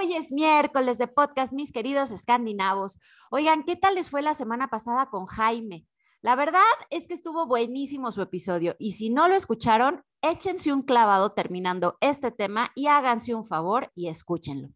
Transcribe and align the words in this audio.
Hoy 0.00 0.14
es 0.14 0.30
miércoles 0.30 0.96
de 0.98 1.08
podcast, 1.08 1.52
mis 1.52 1.72
queridos 1.72 2.12
escandinavos. 2.12 3.00
Oigan, 3.32 3.64
¿qué 3.64 3.74
tal 3.74 3.96
les 3.96 4.10
fue 4.10 4.22
la 4.22 4.32
semana 4.32 4.70
pasada 4.70 5.10
con 5.10 5.26
Jaime? 5.26 5.88
La 6.20 6.36
verdad 6.36 6.60
es 6.90 7.08
que 7.08 7.14
estuvo 7.14 7.48
buenísimo 7.48 8.12
su 8.12 8.22
episodio 8.22 8.76
y 8.78 8.92
si 8.92 9.10
no 9.10 9.26
lo 9.26 9.34
escucharon, 9.34 10.04
échense 10.22 10.72
un 10.72 10.82
clavado 10.82 11.32
terminando 11.32 11.98
este 12.00 12.30
tema 12.30 12.70
y 12.76 12.86
háganse 12.86 13.34
un 13.34 13.44
favor 13.44 13.90
y 13.96 14.06
escúchenlo. 14.06 14.68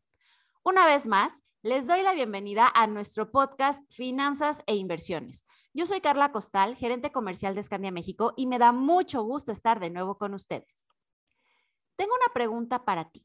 Una 0.64 0.86
vez 0.86 1.06
más, 1.06 1.44
les 1.62 1.86
doy 1.86 2.02
la 2.02 2.14
bienvenida 2.14 2.68
a 2.74 2.88
nuestro 2.88 3.30
podcast 3.30 3.80
Finanzas 3.92 4.64
e 4.66 4.74
Inversiones. 4.74 5.46
Yo 5.72 5.86
soy 5.86 6.00
Carla 6.00 6.32
Costal, 6.32 6.74
gerente 6.74 7.12
comercial 7.12 7.54
de 7.54 7.62
Scandia 7.62 7.92
México 7.92 8.34
y 8.36 8.48
me 8.48 8.58
da 8.58 8.72
mucho 8.72 9.22
gusto 9.22 9.52
estar 9.52 9.78
de 9.78 9.90
nuevo 9.90 10.18
con 10.18 10.34
ustedes. 10.34 10.88
Tengo 11.94 12.12
una 12.12 12.34
pregunta 12.34 12.84
para 12.84 13.08
ti. 13.08 13.24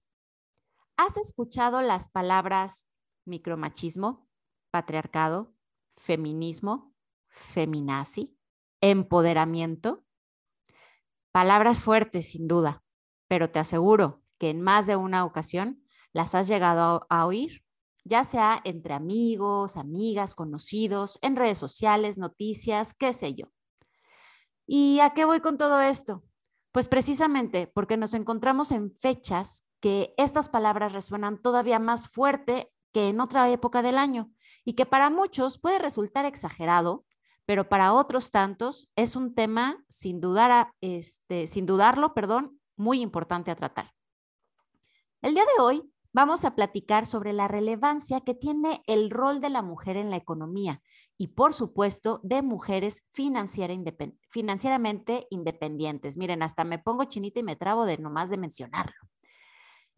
¿Has 0.99 1.15
escuchado 1.15 1.83
las 1.83 2.09
palabras 2.09 2.87
micromachismo, 3.23 4.27
patriarcado, 4.71 5.53
feminismo, 5.95 6.95
feminazi, 7.27 8.35
empoderamiento? 8.81 10.03
Palabras 11.31 11.81
fuertes, 11.81 12.31
sin 12.31 12.47
duda, 12.47 12.83
pero 13.27 13.51
te 13.51 13.59
aseguro 13.59 14.23
que 14.39 14.49
en 14.49 14.63
más 14.63 14.87
de 14.87 14.95
una 14.95 15.23
ocasión 15.23 15.83
las 16.13 16.33
has 16.33 16.47
llegado 16.47 17.05
a, 17.11 17.27
oír, 17.27 17.63
ya 18.03 18.23
sea 18.23 18.59
entre 18.63 18.95
amigos, 18.95 19.77
amigas, 19.77 20.33
conocidos, 20.33 21.19
en 21.21 21.35
redes 21.35 21.59
sociales, 21.59 22.17
noticias, 22.17 22.95
qué 22.95 23.13
sé 23.13 23.35
yo. 23.35 23.51
¿Y 24.65 24.99
a 25.01 25.11
qué 25.11 25.25
voy 25.25 25.41
con 25.41 25.59
todo 25.59 25.79
esto? 25.79 26.23
Pues 26.71 26.87
precisamente 26.87 27.67
porque 27.67 27.97
nos 27.97 28.15
encontramos 28.15 28.71
en 28.71 28.91
fechas 28.91 29.66
que 29.79 30.13
estas 30.17 30.49
palabras 30.49 30.93
resuenan 30.93 31.41
todavía 31.41 31.79
más 31.79 32.09
fuerte 32.09 32.71
que 32.91 33.09
en 33.09 33.21
otra 33.21 33.49
época 33.49 33.81
del 33.81 33.97
año 33.97 34.31
y 34.65 34.73
que 34.73 34.85
para 34.85 35.09
muchos 35.09 35.59
puede 35.59 35.79
resultar 35.79 36.25
exagerado, 36.25 37.05
pero 37.45 37.69
para 37.69 37.93
otros 37.93 38.31
tantos 38.31 38.89
es 38.95 39.15
un 39.15 39.35
tema 39.35 39.83
sin 39.89 40.19
dudar, 40.19 40.73
este, 40.81 41.47
sin 41.47 41.65
dudarlo, 41.65 42.13
perdón, 42.13 42.59
muy 42.75 43.01
importante 43.01 43.51
a 43.51 43.55
tratar. 43.55 43.93
El 45.21 45.33
día 45.33 45.43
de 45.43 45.63
hoy 45.63 45.93
vamos 46.13 46.45
a 46.45 46.55
platicar 46.55 47.05
sobre 47.05 47.33
la 47.33 47.47
relevancia 47.47 48.21
que 48.21 48.33
tiene 48.33 48.81
el 48.87 49.09
rol 49.09 49.39
de 49.39 49.49
la 49.49 49.61
mujer 49.61 49.97
en 49.97 50.09
la 50.09 50.17
economía 50.17 50.81
y, 51.17 51.27
por 51.27 51.53
supuesto, 51.53 52.19
de 52.23 52.41
mujeres 52.41 53.03
financieramente 53.11 55.27
independientes. 55.29 56.17
Miren, 56.17 56.43
hasta 56.43 56.63
me 56.63 56.79
pongo 56.79 57.05
chinita 57.05 57.39
y 57.39 57.43
me 57.43 57.55
trabo 57.55 57.85
de 57.85 57.97
nomás 57.97 58.29
de 58.29 58.37
mencionarlo. 58.37 58.93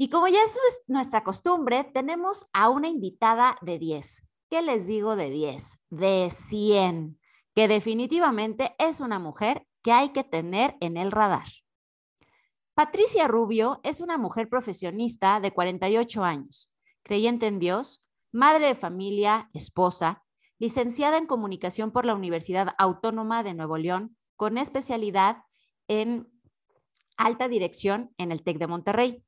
Y 0.02 0.08
como 0.08 0.30
ya 0.30 0.42
es 0.42 0.58
nuestra 0.88 1.26
costumbre, 1.26 1.84
tenemos 1.84 2.48
a 2.54 2.70
una 2.70 2.88
invitada 2.88 3.58
de 3.62 3.78
10. 3.78 4.24
¿Qué 4.50 4.62
les 4.62 4.88
digo 4.88 5.18
de 5.18 5.30
10? 5.30 5.78
De 5.90 6.30
100, 6.30 7.20
que 7.54 7.68
definitivamente 7.68 8.74
es 8.80 9.02
una 9.02 9.20
mujer 9.20 9.68
que 9.84 9.92
hay 9.92 10.10
que 10.10 10.24
tener 10.24 10.78
en 10.80 10.96
el 10.96 11.12
radar. 11.12 11.50
Patricia 12.76 13.28
Rubio 13.28 13.82
es 13.84 14.00
una 14.00 14.18
mujer 14.18 14.48
profesionista 14.48 15.42
de 15.42 15.52
48 15.52 16.24
años, 16.24 16.72
creyente 17.04 17.48
en 17.48 17.60
Dios, 17.60 18.02
madre 18.32 18.68
de 18.68 18.76
familia, 18.76 19.50
esposa, 19.54 20.24
licenciada 20.60 21.18
en 21.18 21.26
comunicación 21.26 21.92
por 21.92 22.06
la 22.06 22.16
Universidad 22.16 22.74
Autónoma 22.78 23.44
de 23.44 23.54
Nuevo 23.54 23.78
León, 23.78 24.16
con 24.38 24.58
especialidad 24.58 25.44
en 25.90 26.32
alta 27.18 27.50
dirección 27.50 28.14
en 28.18 28.32
el 28.32 28.44
TEC 28.44 28.60
de 28.60 28.68
Monterrey. 28.68 29.26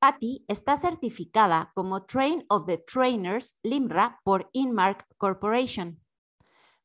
Patty 0.00 0.46
está 0.48 0.78
certificada 0.78 1.72
como 1.74 2.04
Train 2.06 2.46
of 2.48 2.64
the 2.64 2.78
Trainers 2.78 3.60
LIMRA 3.62 4.18
por 4.24 4.48
Inmark 4.54 5.06
Corporation. 5.18 6.00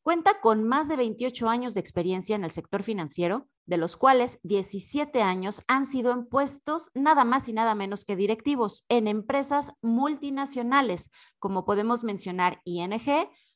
Cuenta 0.03 0.41
con 0.41 0.65
más 0.65 0.89
de 0.89 0.97
28 0.97 1.47
años 1.47 1.73
de 1.73 1.79
experiencia 1.79 2.35
en 2.35 2.43
el 2.43 2.51
sector 2.51 2.83
financiero, 2.83 3.47
de 3.65 3.77
los 3.77 3.95
cuales 3.95 4.37
17 4.43 5.21
años 5.21 5.63
han 5.69 5.85
sido 5.85 6.11
en 6.11 6.25
puestos 6.27 6.91
nada 6.93 7.23
más 7.23 7.47
y 7.47 7.53
nada 7.53 7.73
menos 7.73 8.03
que 8.03 8.17
directivos 8.17 8.85
en 8.89 9.07
empresas 9.07 9.71
multinacionales, 9.81 11.09
como 11.39 11.63
podemos 11.63 12.03
mencionar 12.03 12.59
ING, 12.65 13.01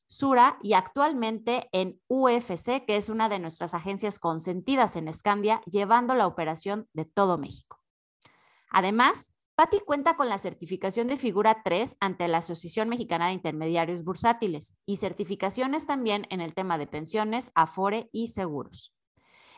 Sura 0.08 0.58
y 0.64 0.74
actualmente 0.74 1.68
en 1.74 2.00
UFC, 2.08 2.86
que 2.88 2.96
es 2.96 3.10
una 3.10 3.28
de 3.28 3.40
nuestras 3.40 3.74
agencias 3.74 4.20
consentidas 4.20 4.96
en 4.96 5.10
Escandia, 5.10 5.62
llevando 5.66 6.16
la 6.16 6.28
operación 6.28 6.88
de 6.94 7.04
todo 7.04 7.38
México. 7.38 7.84
Además, 8.72 9.34
Patti 9.60 9.82
cuenta 9.82 10.16
con 10.16 10.30
la 10.30 10.38
certificación 10.38 11.08
de 11.08 11.18
figura 11.18 11.64
3 11.66 11.98
ante 12.00 12.30
la 12.30 12.38
Asociación 12.38 12.88
Mexicana 12.88 13.28
de 13.28 13.34
Intermediarios 13.34 14.06
Bursátiles 14.06 14.78
y 14.86 14.96
certificaciones 14.96 15.86
también 15.86 16.26
en 16.30 16.40
el 16.40 16.54
tema 16.54 16.78
de 16.78 16.88
pensiones, 16.88 17.52
afore 17.56 18.08
y 18.14 18.30
seguros. 18.30 18.96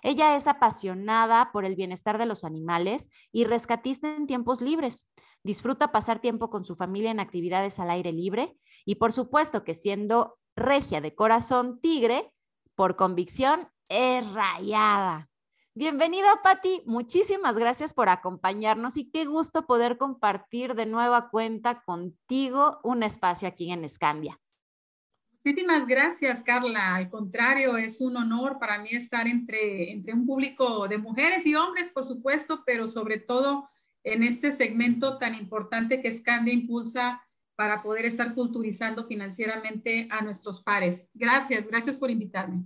Ella 0.02 0.36
es 0.36 0.48
apasionada 0.48 1.52
por 1.52 1.66
el 1.66 1.76
bienestar 1.76 2.18
de 2.18 2.26
los 2.26 2.44
animales 2.44 3.12
y 3.32 3.44
rescatista 3.44 4.16
en 4.16 4.26
tiempos 4.26 4.60
libres. 4.60 5.08
Disfruta 5.44 5.92
pasar 5.92 6.20
tiempo 6.20 6.50
con 6.50 6.66
su 6.66 6.76
familia 6.76 7.12
en 7.12 7.20
actividades 7.20 7.78
al 7.78 7.92
aire 7.92 8.12
libre 8.12 8.58
y 8.86 8.96
por 8.96 9.12
supuesto 9.12 9.64
que 9.64 9.76
siendo 9.76 10.40
regia 10.56 11.00
de 11.00 11.14
corazón 11.14 11.80
tigre, 11.80 12.34
por 12.74 12.96
convicción 12.96 13.70
es 13.88 14.34
rayada. 14.34 15.31
Bienvenida, 15.74 16.42
Patti. 16.44 16.82
Muchísimas 16.86 17.58
gracias 17.58 17.94
por 17.94 18.10
acompañarnos 18.10 18.98
y 18.98 19.10
qué 19.10 19.24
gusto 19.24 19.66
poder 19.66 19.98
compartir 19.98 20.76
de 20.76 20.86
nueva 20.86 21.30
cuenta 21.30 21.82
contigo 21.84 22.82
un 22.84 23.04
espacio 23.04 23.48
aquí 23.48 23.72
en 23.72 23.86
Escandia. 23.86 24.38
Muchísimas 25.46 25.88
gracias, 25.88 26.44
Carla. 26.44 26.96
Al 26.96 27.10
contrario, 27.10 27.78
es 27.78 28.02
un 28.02 28.18
honor 28.18 28.60
para 28.60 28.80
mí 28.80 28.90
estar 28.92 29.28
entre, 29.28 29.94
entre 29.94 30.14
un 30.14 30.26
público 30.26 30.90
de 30.90 30.98
mujeres 30.98 31.46
y 31.46 31.56
hombres, 31.56 31.88
por 31.88 32.04
supuesto, 32.04 32.64
pero 32.66 32.86
sobre 32.86 33.20
todo 33.20 33.70
en 34.04 34.24
este 34.24 34.52
segmento 34.52 35.18
tan 35.18 35.36
importante 35.36 36.02
que 36.02 36.10
Escandia 36.10 36.54
impulsa 36.54 37.22
para 37.56 37.82
poder 37.82 38.06
estar 38.06 38.36
culturizando 38.36 39.08
financieramente 39.08 40.10
a 40.12 40.22
nuestros 40.22 40.62
pares. 40.62 41.10
Gracias, 41.14 41.66
gracias 41.66 41.98
por 41.98 42.12
invitarme. 42.12 42.66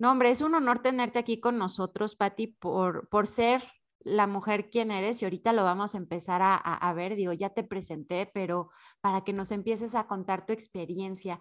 No, 0.00 0.10
hombre, 0.10 0.30
es 0.30 0.40
un 0.40 0.54
honor 0.54 0.78
tenerte 0.78 1.18
aquí 1.18 1.40
con 1.40 1.58
nosotros, 1.58 2.16
Patti, 2.16 2.46
por, 2.46 3.06
por 3.10 3.26
ser 3.26 3.62
la 3.98 4.26
mujer 4.26 4.70
quien 4.70 4.90
eres 4.90 5.20
y 5.20 5.26
ahorita 5.26 5.52
lo 5.52 5.62
vamos 5.62 5.94
a 5.94 5.98
empezar 5.98 6.40
a, 6.40 6.54
a, 6.54 6.94
ver, 6.94 7.16
digo, 7.16 7.34
ya 7.34 7.50
te 7.50 7.64
presenté, 7.64 8.24
pero 8.32 8.70
para 9.02 9.24
que 9.24 9.34
nos 9.34 9.50
empieces 9.50 9.94
a 9.94 10.06
contar 10.06 10.46
tu 10.46 10.54
experiencia. 10.54 11.38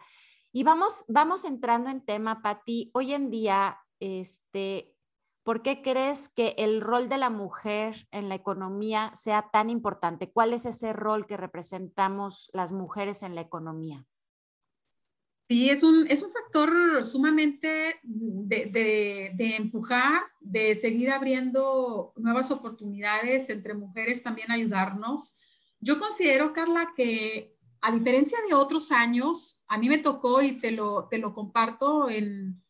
Y 0.51 0.63
vamos, 0.63 1.05
vamos 1.07 1.45
entrando 1.45 1.89
en 1.89 2.03
tema, 2.03 2.41
Patti, 2.41 2.91
hoy 2.93 3.13
en 3.13 3.29
día, 3.29 3.79
este, 4.01 4.93
¿por 5.43 5.61
qué 5.61 5.81
crees 5.81 6.27
que 6.27 6.53
el 6.57 6.81
rol 6.81 7.07
de 7.07 7.17
la 7.17 7.29
mujer 7.29 8.09
en 8.11 8.27
la 8.27 8.35
economía 8.35 9.13
sea 9.15 9.49
tan 9.53 9.69
importante? 9.69 10.33
¿Cuál 10.33 10.51
es 10.51 10.65
ese 10.65 10.91
rol 10.91 11.27
que 11.27 11.37
representamos 11.37 12.49
las 12.51 12.73
mujeres 12.73 13.23
en 13.23 13.35
la 13.35 13.41
economía? 13.41 14.05
Sí, 15.49 15.67
es 15.67 15.81
un, 15.81 16.05
es 16.11 16.21
un 16.21 16.31
factor 16.31 17.03
sumamente 17.03 17.99
de, 18.03 19.31
de, 19.35 19.55
empujar, 19.55 20.21
de 20.41 20.75
seguir 20.75 21.09
abriendo 21.09 22.13
nuevas 22.17 22.51
oportunidades 22.51 23.49
entre 23.49 23.73
mujeres, 23.73 24.21
también 24.21 24.51
ayudarnos. 24.51 25.35
Yo 25.79 25.97
considero, 25.97 26.53
Carla, 26.53 26.91
que 26.95 27.57
a 27.81 27.91
diferencia 27.91 28.37
de 28.47 28.53
otros 28.53 28.91
años, 28.91 29.63
a 29.67 29.79
mí 29.79 29.89
me 29.89 29.97
tocó 29.97 30.43
y 30.43 30.51
te 30.51 30.69
lo, 30.69 31.07
te 31.09 31.17
lo 31.17 31.33
comparto 31.33 32.11
en, 32.11 32.63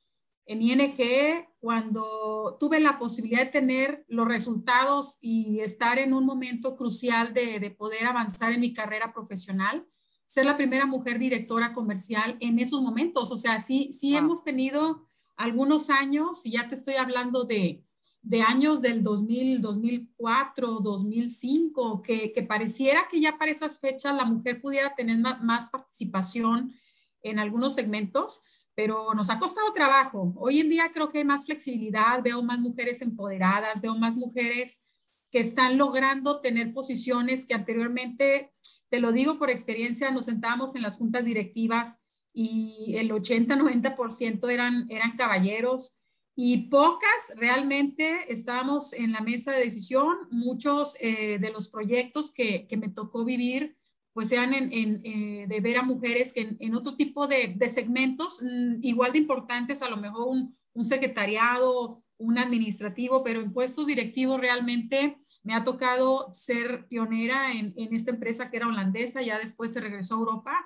en 0.45 0.61
ING, 0.61 1.49
cuando 1.59 2.55
tuve 2.61 2.79
la 2.79 2.97
posibilidad 2.97 3.43
de 3.43 3.51
tener 3.51 4.05
los 4.07 4.25
resultados 4.25 5.17
y 5.19 5.59
estar 5.59 5.99
en 5.99 6.13
un 6.13 6.25
momento 6.25 6.77
crucial 6.77 7.33
de, 7.33 7.59
de 7.59 7.71
poder 7.71 8.05
avanzar 8.05 8.53
en 8.53 8.61
mi 8.61 8.71
carrera 8.71 9.11
profesional 9.11 9.85
ser 10.29 10.45
la 10.45 10.57
primera 10.57 10.85
mujer 10.85 11.17
directora 11.17 11.73
comercial 11.73 12.37
en 12.39 12.59
esos 12.59 12.83
momentos. 12.83 13.31
O 13.31 13.37
sea, 13.37 13.57
sí, 13.57 13.89
sí 13.91 14.15
hemos 14.15 14.43
tenido 14.43 15.03
algunos 15.35 15.89
años, 15.89 16.45
y 16.45 16.51
ya 16.51 16.69
te 16.69 16.75
estoy 16.75 16.95
hablando 16.95 17.45
de, 17.45 17.83
de 18.21 18.41
años 18.43 18.79
del 18.79 19.01
2000, 19.01 19.59
2004, 19.59 20.81
2005, 20.81 22.03
que, 22.03 22.31
que 22.31 22.43
pareciera 22.43 23.07
que 23.09 23.19
ya 23.19 23.39
para 23.39 23.49
esas 23.49 23.79
fechas 23.79 24.15
la 24.15 24.25
mujer 24.25 24.61
pudiera 24.61 24.93
tener 24.93 25.17
más, 25.17 25.67
participación 25.71 26.75
en 27.23 27.39
algunos 27.39 27.73
segmentos, 27.73 28.43
pero 28.75 29.15
nos 29.15 29.31
ha 29.31 29.39
costado 29.39 29.73
trabajo. 29.73 30.35
Hoy 30.37 30.59
en 30.59 30.69
día 30.69 30.91
creo 30.93 31.09
que 31.09 31.17
hay 31.17 31.25
más 31.25 31.47
flexibilidad, 31.47 32.21
veo 32.21 32.43
más 32.43 32.59
mujeres 32.59 33.01
empoderadas, 33.01 33.81
veo 33.81 33.95
más 33.95 34.15
mujeres 34.15 34.83
que 35.31 35.39
están 35.39 35.79
logrando 35.79 36.39
tener 36.39 36.71
posiciones 36.71 37.47
que 37.47 37.55
anteriormente, 37.55 38.53
te 38.89 39.00
lo 39.00 39.12
digo 39.12 39.38
por 39.38 39.50
experiencia, 39.50 40.12
nos 40.12 40.25
sentábamos 40.25 40.75
en 40.75 40.81
las 40.81 40.97
juntas 40.97 41.25
directivas 41.25 42.03
y 42.33 42.95
el 42.97 43.12
80-90% 43.12 44.51
eran, 44.51 44.88
eran 44.89 45.15
caballeros 45.15 46.00
y 46.41 46.69
pocas 46.69 47.33
realmente 47.36 48.31
estábamos 48.31 48.94
en 48.94 49.12
la 49.12 49.19
mesa 49.19 49.51
de 49.51 49.65
decisión. 49.65 50.15
Muchos 50.31 50.95
eh, 51.01 51.38
de 51.38 51.51
los 51.51 51.68
proyectos 51.68 52.31
que, 52.33 52.65
que, 52.65 52.77
me 52.77 52.88
tocó 52.88 53.25
vivir, 53.25 53.75
pues 54.13 54.30
sean 54.30 54.53
en, 54.53 54.71
en, 54.71 55.01
eh, 55.03 55.47
de 55.50 55.59
ver 55.59 55.77
a 55.77 55.83
mujeres 55.83 56.31
que 56.31 56.56
en, 56.57 56.75
otro 56.75 56.95
tipo 56.95 57.27
de, 57.27 57.56
de 57.57 57.68
segmentos, 57.68 58.42
mm, 58.42 58.77
igual 58.83 59.12
de 59.12 59.19
importantes, 59.19 59.81
a 59.81 59.89
lo 59.89 59.97
mejor 59.97 60.30
un, 60.30 60.56
un, 60.74 60.85
secretariado, 60.85 62.01
un 62.18 62.38
administrativo, 62.38 63.21
pero 63.21 63.42
en 63.42 63.51
puestos 63.51 63.88
directivos 63.88 64.39
realmente 64.39 65.18
me 65.44 65.53
ha 65.53 65.63
tocado 65.63 66.31
ser 66.33 66.88
pionera 66.88 67.51
en, 67.51 67.74
esta 67.94 68.12
empresa 68.12 68.50
que 68.50 68.57
era 68.57 68.68
holandesa, 68.68 69.21
ya 69.21 69.38
después 69.39 69.74
se 69.74 69.81
regresó 69.81 70.15
a 70.15 70.19
Europa. 70.19 70.65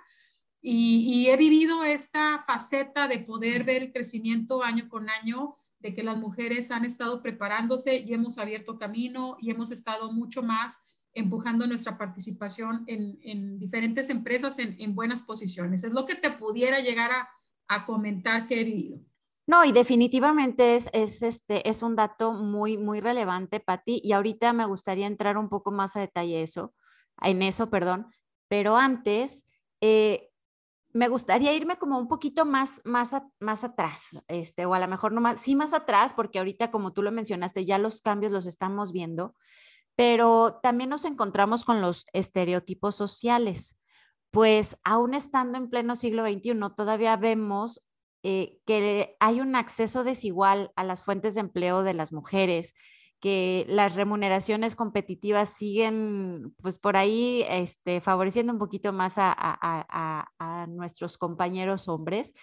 Y, 0.61 1.27
he 1.27 1.37
vivido 1.37 1.83
esta 1.83 2.43
faceta 2.45 3.07
de 3.07 3.19
poder 3.19 3.63
ver 3.65 3.83
el 3.83 3.91
crecimiento 3.91 4.63
año 4.63 4.87
con 4.87 5.09
año 5.09 5.55
de 5.79 5.93
que 5.93 6.03
las 6.03 6.17
mujeres 6.17 6.71
han 6.71 6.85
estado 6.85 7.21
preparándose 7.21 7.99
y 7.99 8.13
hemos 8.13 8.37
abierto 8.37 8.77
camino 8.77 9.35
y 9.41 9.51
hemos 9.51 9.71
estado 9.71 10.13
mucho 10.13 10.41
más 10.41 10.93
empujando 11.13 11.67
nuestra 11.67 11.97
participación 11.97 12.85
en, 12.87 13.59
diferentes 13.59 14.09
empresas 14.09 14.57
en, 14.59 14.95
buenas 14.95 15.23
posiciones. 15.23 15.83
Es 15.83 15.91
lo 15.91 16.05
que 16.05 16.15
te 16.15 16.31
pudiera 16.31 16.79
llegar 16.79 17.11
a, 17.11 17.85
comentar 17.85 18.47
que 18.47 18.61
he 18.61 18.63
vivido. 18.63 18.99
No, 19.45 19.65
y 19.65 19.71
definitivamente 19.73 20.75
es, 20.75 20.89
es, 20.93 21.21
este, 21.21 21.67
es 21.69 21.83
un 21.83 21.95
dato 21.95 22.31
muy, 22.33 22.77
muy 22.77 23.01
relevante, 23.01 23.59
Patti, 23.59 23.99
y 24.03 24.13
ahorita 24.13 24.53
me 24.53 24.65
gustaría 24.65 25.07
entrar 25.07 25.37
un 25.37 25.49
poco 25.49 25.71
más 25.71 25.95
a 25.97 25.99
detalle 25.99 26.41
eso, 26.41 26.73
en 27.21 27.41
eso, 27.41 27.69
perdón, 27.69 28.07
pero 28.47 28.77
antes, 28.77 29.45
eh, 29.81 30.29
me 30.93 31.07
gustaría 31.07 31.53
irme 31.53 31.77
como 31.77 31.97
un 31.97 32.07
poquito 32.07 32.45
más, 32.45 32.81
más, 32.85 33.15
más 33.39 33.63
atrás, 33.63 34.15
este, 34.27 34.65
o 34.65 34.73
a 34.75 34.79
lo 34.79 34.87
mejor 34.87 35.11
no 35.11 35.21
más, 35.21 35.41
sí 35.41 35.55
más 35.55 35.73
atrás, 35.73 36.13
porque 36.13 36.39
ahorita, 36.39 36.71
como 36.71 36.93
tú 36.93 37.01
lo 37.01 37.11
mencionaste, 37.11 37.65
ya 37.65 37.79
los 37.79 38.01
cambios 38.01 38.31
los 38.31 38.45
estamos 38.45 38.91
viendo, 38.93 39.35
pero 39.95 40.59
también 40.63 40.89
nos 40.89 41.05
encontramos 41.05 41.65
con 41.65 41.81
los 41.81 42.05
estereotipos 42.13 42.95
sociales. 42.95 43.77
Pues 44.31 44.77
aún 44.83 45.13
estando 45.13 45.57
en 45.57 45.69
pleno 45.69 45.95
siglo 45.95 46.23
XXI, 46.23 46.59
todavía 46.75 47.15
vemos 47.17 47.83
eh, 48.23 48.59
que 48.65 49.15
hay 49.19 49.41
un 49.41 49.55
acceso 49.55 50.03
desigual 50.03 50.71
a 50.75 50.83
las 50.83 51.03
fuentes 51.03 51.35
de 51.35 51.41
empleo 51.41 51.83
de 51.83 51.93
las 51.93 52.13
mujeres, 52.13 52.73
que 53.19 53.65
las 53.69 53.95
remuneraciones 53.95 54.75
competitivas 54.75 55.49
siguen, 55.49 56.53
pues 56.61 56.79
por 56.79 56.97
ahí, 56.97 57.45
este, 57.49 58.01
favoreciendo 58.01 58.51
un 58.51 58.59
poquito 58.59 58.91
más 58.91 59.17
a, 59.17 59.33
a, 59.37 60.27
a, 60.39 60.67
nuestros 60.67 61.17
compañeros 61.17 61.87
hombres. 61.87 62.33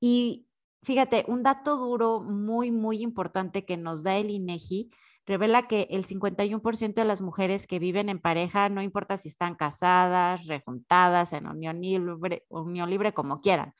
Y 0.00 0.46
fíjate, 0.82 1.24
un 1.28 1.42
dato 1.42 1.76
duro 1.76 2.20
muy, 2.20 2.70
muy 2.70 3.02
importante 3.02 3.64
que 3.64 3.76
nos 3.76 4.02
da 4.02 4.16
el 4.16 4.30
INEGI 4.30 4.90
revela 5.26 5.66
que 5.66 5.88
el 5.90 6.06
51% 6.06 6.94
de 6.94 7.04
las 7.04 7.20
mujeres 7.20 7.66
que 7.66 7.78
viven 7.78 8.08
en 8.08 8.20
pareja, 8.20 8.68
no 8.68 8.82
importa 8.82 9.16
si 9.16 9.28
están 9.28 9.54
casadas, 9.56 10.46
rejuntadas, 10.46 11.32
en 11.32 11.46
unión 11.46 11.80
libre, 11.80 12.44
unión 12.48 12.88
libre 12.88 13.12
como 13.12 13.40
quieran, 13.40 13.74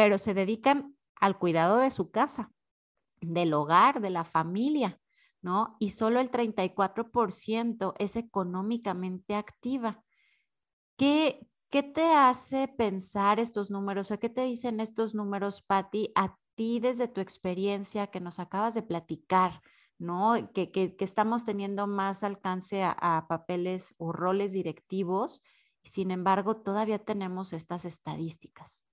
pero 0.00 0.16
se 0.16 0.32
dedican 0.32 0.96
al 1.14 1.36
cuidado 1.36 1.76
de 1.76 1.90
su 1.90 2.10
casa, 2.10 2.50
del 3.20 3.52
hogar, 3.52 4.00
de 4.00 4.08
la 4.08 4.24
familia. 4.24 4.98
¿no? 5.42 5.76
Y 5.78 5.90
solo 5.90 6.20
el 6.20 6.30
34% 6.30 7.92
es 7.98 8.16
económicamente 8.16 9.34
activa. 9.34 10.02
¿Qué, 10.96 11.46
¿Qué 11.68 11.82
te 11.82 12.14
hace 12.14 12.66
pensar 12.66 13.40
estos 13.40 13.70
números? 13.70 14.10
¿O 14.10 14.18
qué 14.18 14.30
te 14.30 14.42
dicen 14.42 14.80
estos 14.80 15.14
números, 15.14 15.60
Patti, 15.60 16.12
a 16.14 16.34
ti 16.54 16.80
desde 16.80 17.06
tu 17.06 17.20
experiencia 17.20 18.06
que 18.06 18.20
nos 18.20 18.38
acabas 18.38 18.72
de 18.72 18.80
platicar, 18.82 19.60
¿no? 19.98 20.50
Que, 20.54 20.70
que, 20.72 20.96
estamos 21.00 21.44
teniendo 21.44 21.86
más 21.86 22.22
alcance 22.22 22.82
a, 22.84 22.92
a 22.92 23.28
papeles 23.28 23.94
o 23.98 24.12
roles 24.12 24.52
directivos, 24.52 25.42
sin 25.84 26.10
embargo, 26.10 26.56
todavía 26.56 27.00
tenemos 27.00 27.52
estas 27.52 27.84
estadísticas. 27.84 28.86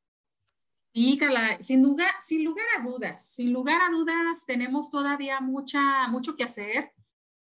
Sí, 0.94 1.18
Carla, 1.18 1.58
sin 1.62 1.84
lugar, 1.84 2.12
sin 2.22 2.44
lugar 2.44 2.66
a 2.78 2.84
dudas, 2.84 3.34
sin 3.34 3.54
lugar 3.54 3.82
a 3.82 3.92
dudas 3.92 4.46
tenemos 4.46 4.90
todavía 4.90 5.40
mucha, 5.42 6.08
mucho 6.08 6.36
que 6.36 6.44
hacer. 6.44 6.92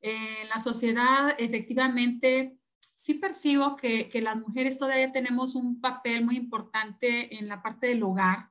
en 0.02 0.48
la 0.48 0.60
sociedad, 0.60 1.36
efectivamente, 1.38 2.58
sí 2.80 3.16
percibo 3.16 3.76
que, 3.76 4.08
que, 4.08 4.22
las 4.22 4.38
mujeres 4.38 4.78
todavía 4.78 5.12
tenemos 5.12 5.56
un 5.56 5.82
papel 5.82 6.24
muy 6.24 6.38
importante 6.38 7.38
en 7.38 7.48
la 7.48 7.62
parte 7.62 7.88
del 7.88 8.04
hogar 8.04 8.50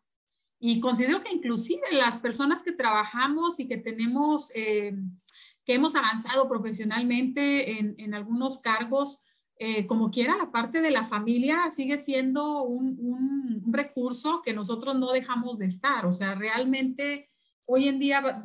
y 0.61 0.81
considero 0.81 1.21
que 1.21 1.33
inclusive 1.33 1.83
las 1.93 2.19
personas 2.19 2.63
que 2.63 2.73
trabajamos 2.73 3.61
y 3.61 3.69
que 3.69 3.77
tenemos, 3.77 4.51
eh, 4.57 4.97
que 5.65 5.75
hemos 5.75 5.95
avanzado 5.95 6.49
profesionalmente 6.49 7.79
en, 7.79 7.95
en 7.99 8.15
algunos 8.15 8.59
cargos, 8.59 9.28
eh, 9.61 9.87
como 9.87 10.11
quiera, 10.11 10.37
la 10.37 10.53
parte 10.53 10.81
de 10.81 10.93
la 10.93 11.05
familia 11.05 11.71
sigue 11.71 11.99
siendo 11.99 12.63
un, 12.63 12.97
un, 13.01 13.73
recurso 13.73 14.41
que 14.43 14.55
nosotros 14.55 14.97
no 14.97 15.11
dejamos 15.11 15.59
de 15.59 15.67
estar. 15.67 16.07
O 16.07 16.13
sea, 16.13 16.37
realmente 16.37 17.29
hoy 17.65 17.89
en 17.89 17.99
día, 17.99 18.45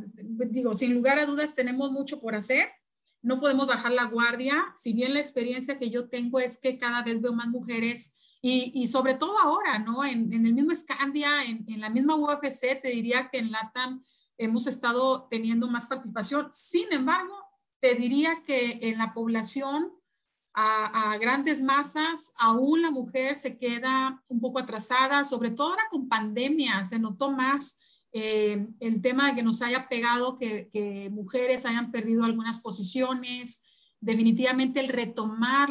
digo, 0.50 0.74
sin 0.74 0.96
lugar 0.96 1.20
a 1.20 1.28
dudas 1.28 1.54
tenemos 1.54 1.92
mucho 1.92 2.20
por 2.20 2.34
hacer. 2.36 2.70
No 3.22 3.40
podemos 3.40 3.68
bajar 3.68 3.92
la 3.92 4.06
guardia. 4.06 4.74
Si 4.76 4.94
bien 4.94 5.14
la 5.14 5.20
experiencia 5.20 5.78
que 5.78 5.92
yo 5.92 6.10
tengo 6.10 6.40
es 6.40 6.58
que 6.58 6.80
cada 6.80 7.04
vez 7.04 7.22
veo 7.22 7.34
más 7.34 7.48
mujeres 7.48 8.18
y, 8.42 8.72
y 8.74 8.88
sobre 8.88 9.14
todo 9.14 9.38
ahora, 9.40 9.78
¿no? 9.80 10.04
En, 10.04 10.34
en 10.34 10.46
el 10.46 10.54
mismo 10.54 10.76
Scandia, 10.76 11.46
en, 11.46 11.64
en, 11.68 11.80
la 11.80 11.90
misma 11.90 12.16
UFC, 12.16 12.82
te 12.82 12.90
diría 12.90 13.30
que 13.32 13.38
en 13.38 13.52
LATAM 13.52 14.04
hemos 14.38 14.66
estado 14.66 15.28
teniendo 15.30 15.68
más 15.70 15.86
participación. 15.86 16.48
Sin 16.52 16.92
embargo, 16.92 17.36
te 17.80 17.96
diría 17.96 18.42
que 18.44 18.80
en 18.82 18.98
la 18.98 19.14
población 19.14 19.94
a, 20.54 21.18
grandes 21.20 21.62
masas, 21.62 22.34
aún 22.38 22.82
la 22.82 22.92
mujer 22.92 23.36
se 23.36 23.58
queda 23.58 24.24
un 24.28 24.40
poco 24.40 24.60
atrasada, 24.60 25.24
sobre 25.24 25.52
todo 25.52 25.70
ahora 25.70 25.84
con 25.90 26.08
pandemia, 26.08 26.86
se 26.86 27.00
notó 27.00 27.32
más 27.32 27.80
eh, 28.12 28.68
el 28.80 29.02
tema 29.02 29.30
de 29.30 29.36
que 29.36 29.44
nos 29.44 29.62
haya 29.64 29.90
pegado, 29.90 30.36
que, 30.36 31.10
mujeres 31.12 31.66
hayan 31.66 31.92
perdido 31.92 32.24
algunas 32.24 32.60
posiciones, 32.60 33.66
definitivamente 34.00 34.80
el 34.80 34.90
retomar 34.90 35.70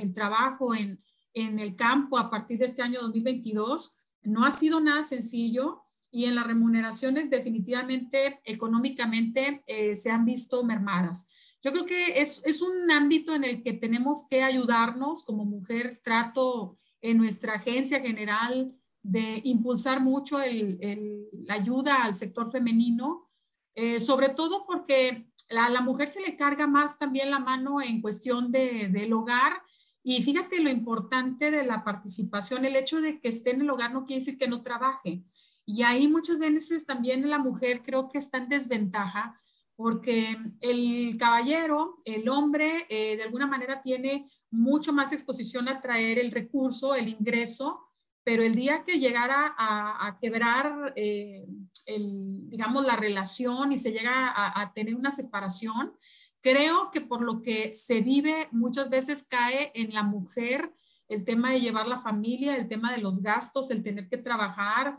el 0.00 0.14
trabajo 0.14 0.74
en, 0.74 0.98
el 1.34 1.76
campo 1.76 2.18
a 2.18 2.30
partir 2.30 2.58
de 2.58 2.66
este 2.66 2.82
año 2.82 3.00
2022 3.00 3.96
no 4.24 4.44
ha 4.44 4.50
sido 4.50 4.80
nada 4.80 5.02
sencillo 5.02 5.82
y 6.10 6.26
en 6.26 6.34
las 6.34 6.46
remuneraciones 6.46 7.30
definitivamente 7.30 8.40
económicamente 8.44 9.64
eh, 9.66 9.96
se 9.96 10.10
han 10.10 10.26
visto 10.26 10.62
mermadas. 10.62 11.30
Yo 11.62 11.70
creo 11.70 11.84
que 11.84 12.20
es, 12.20 12.42
es, 12.44 12.60
un 12.60 12.90
ámbito 12.90 13.34
en 13.34 13.44
el 13.44 13.62
que 13.62 13.72
tenemos 13.72 14.26
que 14.28 14.42
ayudarnos 14.42 15.22
como 15.24 15.44
mujer. 15.44 16.00
Trato 16.02 16.76
en 17.00 17.18
nuestra 17.18 17.54
agencia 17.54 18.00
general 18.00 18.74
de 19.02 19.40
impulsar 19.44 20.00
mucho 20.00 20.40
el, 20.40 20.78
el, 20.80 21.28
la 21.46 21.54
ayuda 21.54 22.04
al 22.04 22.14
sector 22.14 22.50
femenino, 22.50 23.28
eh, 23.74 24.00
sobre 24.00 24.30
todo 24.30 24.64
porque 24.66 25.28
a 25.50 25.68
la, 25.68 25.80
mujer 25.80 26.08
se 26.08 26.20
le 26.20 26.36
carga 26.36 26.66
más 26.66 26.98
también 26.98 27.30
la 27.30 27.38
mano 27.38 27.80
en 27.80 28.00
cuestión 28.00 28.50
de, 28.50 28.88
del 28.88 29.12
hogar. 29.12 29.62
Y 30.04 30.22
fíjate 30.22 30.60
lo 30.60 30.70
importante 30.70 31.50
de 31.50 31.64
la 31.64 31.84
participación, 31.84 32.64
el 32.64 32.74
hecho 32.74 33.00
de 33.00 33.20
que 33.20 33.28
esté 33.28 33.50
en 33.50 33.60
el 33.60 33.70
hogar 33.70 33.92
no 33.92 34.04
quiere 34.04 34.20
decir 34.20 34.36
que 34.36 34.48
no 34.48 34.62
trabaje. 34.62 35.22
Y 35.64 35.82
ahí 35.82 36.08
muchas 36.08 36.40
veces 36.40 36.86
también 36.86 37.28
la 37.30 37.38
mujer 37.38 37.82
creo 37.82 38.08
que 38.08 38.18
está 38.18 38.38
en 38.38 38.48
desventaja 38.48 39.38
porque 39.76 40.36
el 40.60 41.16
caballero, 41.18 42.00
el 42.04 42.28
hombre, 42.28 42.86
eh, 42.88 43.16
de 43.16 43.22
alguna 43.22 43.46
manera 43.46 43.80
tiene 43.80 44.30
mucho 44.50 44.92
más 44.92 45.12
exposición 45.12 45.68
a 45.68 45.80
traer 45.80 46.18
el 46.18 46.30
recurso, 46.30 46.94
el 46.94 47.08
ingreso, 47.08 47.80
pero 48.24 48.44
el 48.44 48.54
día 48.54 48.84
que 48.84 49.00
llegara 49.00 49.54
a, 49.58 50.18
quebrar, 50.20 50.92
eh, 50.94 51.44
el, 51.86 52.48
digamos, 52.48 52.84
la 52.84 52.96
relación 52.96 53.72
y 53.72 53.78
se 53.78 53.90
llega 53.90 54.32
a, 54.34 54.72
tener 54.72 54.94
una 54.94 55.10
separación, 55.10 55.92
creo 56.40 56.90
que 56.92 57.00
por 57.00 57.22
lo 57.22 57.42
que 57.42 57.72
se 57.72 58.00
vive 58.00 58.48
muchas 58.52 58.90
veces 58.90 59.26
cae 59.28 59.72
en 59.74 59.92
la 59.92 60.04
mujer 60.04 60.72
el 61.08 61.24
tema 61.24 61.50
de 61.50 61.60
llevar 61.60 61.88
la 61.88 61.98
familia, 61.98 62.56
el 62.56 62.68
tema 62.68 62.92
de 62.92 62.98
los 62.98 63.20
gastos, 63.20 63.70
el 63.70 63.82
tener 63.82 64.08
que 64.08 64.18
trabajar 64.18 64.96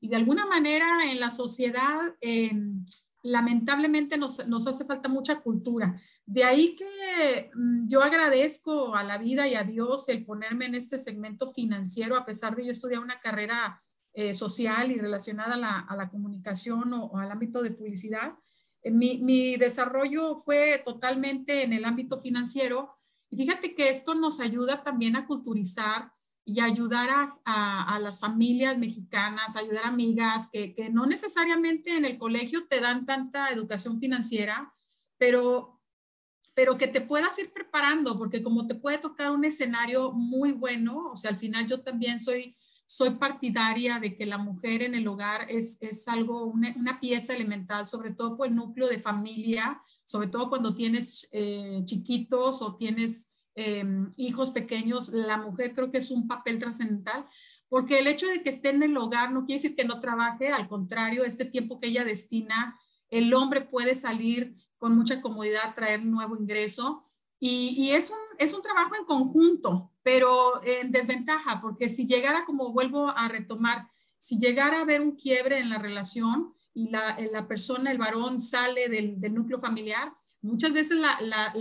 y 0.00 0.08
de 0.08 0.16
alguna 0.16 0.46
manera 0.46 1.04
en 1.04 1.20
la 1.20 1.30
sociedad... 1.30 2.00
Eh, 2.20 2.50
lamentablemente 3.24 4.18
nos, 4.18 4.46
nos, 4.48 4.66
hace 4.66 4.84
falta 4.84 5.08
mucha 5.08 5.40
cultura. 5.40 5.98
De 6.26 6.44
ahí 6.44 6.76
que 6.76 7.50
mm, 7.54 7.88
yo 7.88 8.02
agradezco 8.02 8.94
a 8.94 9.02
la 9.02 9.16
vida 9.16 9.48
y 9.48 9.54
a 9.54 9.64
Dios 9.64 10.08
el 10.10 10.26
ponerme 10.26 10.66
en 10.66 10.74
este 10.74 10.98
segmento 10.98 11.50
financiero, 11.50 12.16
a 12.16 12.26
pesar 12.26 12.54
de 12.54 12.66
yo 12.66 12.70
estudiar 12.70 13.00
una 13.00 13.20
carrera 13.20 13.80
eh, 14.12 14.34
social 14.34 14.92
y 14.92 14.98
relacionada 14.98 15.54
a 15.54 15.58
la, 15.58 15.78
a 15.80 15.96
la 15.96 16.10
comunicación 16.10 16.92
o, 16.92 17.16
al 17.16 17.32
ámbito 17.32 17.62
de 17.62 17.70
publicidad. 17.70 18.34
Eh, 18.82 18.90
mi, 18.90 19.18
mi, 19.18 19.56
desarrollo 19.56 20.36
fue 20.36 20.82
totalmente 20.84 21.62
en 21.62 21.72
el 21.72 21.86
ámbito 21.86 22.20
financiero. 22.20 22.94
Y 23.30 23.38
fíjate 23.38 23.74
que 23.74 23.88
esto 23.88 24.14
nos 24.14 24.38
ayuda 24.38 24.84
también 24.84 25.16
a 25.16 25.26
culturizar 25.26 26.12
y 26.44 26.60
ayudar 26.60 27.08
a, 27.44 27.94
a, 27.94 27.98
las 28.00 28.20
familias 28.20 28.76
mexicanas, 28.76 29.56
ayudar 29.56 29.84
a 29.84 29.88
amigas 29.88 30.50
que, 30.52 30.74
que, 30.74 30.90
no 30.90 31.06
necesariamente 31.06 31.96
en 31.96 32.04
el 32.04 32.18
colegio 32.18 32.66
te 32.68 32.80
dan 32.80 33.06
tanta 33.06 33.48
educación 33.48 33.98
financiera, 33.98 34.74
pero, 35.16 35.80
pero 36.52 36.76
que 36.76 36.86
te 36.86 37.00
puedas 37.00 37.38
ir 37.38 37.50
preparando, 37.50 38.18
porque 38.18 38.42
como 38.42 38.66
te 38.66 38.74
puede 38.74 38.98
tocar 38.98 39.30
un 39.30 39.44
escenario 39.44 40.12
muy 40.12 40.52
bueno, 40.52 41.12
o 41.12 41.16
sea, 41.16 41.30
al 41.30 41.36
final 41.36 41.66
yo 41.66 41.82
también 41.82 42.20
soy, 42.20 42.56
soy 42.84 43.10
partidaria 43.12 43.98
de 43.98 44.14
que 44.14 44.26
la 44.26 44.36
mujer 44.36 44.82
en 44.82 44.94
el 44.94 45.08
hogar 45.08 45.46
es, 45.48 45.78
es 45.80 46.06
algo, 46.08 46.44
una, 46.44 46.74
una 46.76 47.00
pieza 47.00 47.34
elemental, 47.34 47.88
sobre 47.88 48.12
todo 48.12 48.36
por 48.36 48.48
el 48.48 48.54
núcleo 48.54 48.88
de 48.88 48.98
familia, 48.98 49.80
sobre 50.04 50.28
todo 50.28 50.50
cuando 50.50 50.74
tienes 50.74 51.26
eh, 51.32 51.80
chiquitos 51.84 52.60
o 52.60 52.76
tienes 52.76 53.33
Em, 53.56 54.10
hijos 54.16 54.50
pequeños, 54.50 55.10
la 55.10 55.36
mujer 55.36 55.74
creo 55.74 55.90
que 55.90 55.98
es 55.98 56.10
un 56.10 56.26
papel 56.26 56.58
trascendental, 56.58 57.24
porque 57.68 58.00
el 58.00 58.08
hecho 58.08 58.26
de 58.26 58.42
que 58.42 58.50
esté 58.50 58.70
en 58.70 58.82
el 58.82 58.96
hogar 58.96 59.30
no 59.30 59.46
quiere 59.46 59.62
decir 59.62 59.76
que 59.76 59.84
no 59.84 60.00
trabaje, 60.00 60.48
al 60.48 60.66
contrario, 60.66 61.24
este 61.24 61.44
tiempo 61.44 61.78
que 61.78 61.86
ella 61.86 62.04
destina, 62.04 62.76
el 63.10 63.32
hombre 63.32 63.60
puede 63.60 63.94
salir 63.94 64.56
con 64.76 64.96
mucha 64.96 65.20
comodidad, 65.20 65.74
traer 65.74 66.04
nuevo 66.04 66.36
ingreso. 66.36 67.02
Y, 67.38 67.90
es, 67.90 68.10
un, 68.10 68.16
es 68.38 68.54
un 68.54 68.62
trabajo 68.62 68.96
en 68.96 69.04
conjunto, 69.04 69.92
pero 70.02 70.64
en 70.64 70.90
desventaja, 70.90 71.60
porque 71.60 71.90
si 71.90 72.06
llegara, 72.06 72.46
como 72.46 72.72
vuelvo 72.72 73.10
a 73.10 73.28
retomar, 73.28 73.88
si 74.18 74.38
llegara 74.38 74.78
a 74.78 74.82
haber 74.82 75.02
un 75.02 75.14
quiebre 75.14 75.58
en 75.58 75.68
la 75.68 75.78
relación 75.78 76.54
y 76.72 76.88
la, 76.88 77.18
la 77.30 77.46
persona, 77.46 77.92
el 77.92 77.98
varón, 77.98 78.40
sale 78.40 78.88
del, 78.88 79.20
del 79.20 79.34
núcleo 79.34 79.60
familiar, 79.60 80.12
Muchas 80.44 80.74
veces 80.74 80.98
la, 80.98 81.18
la, 81.22 81.54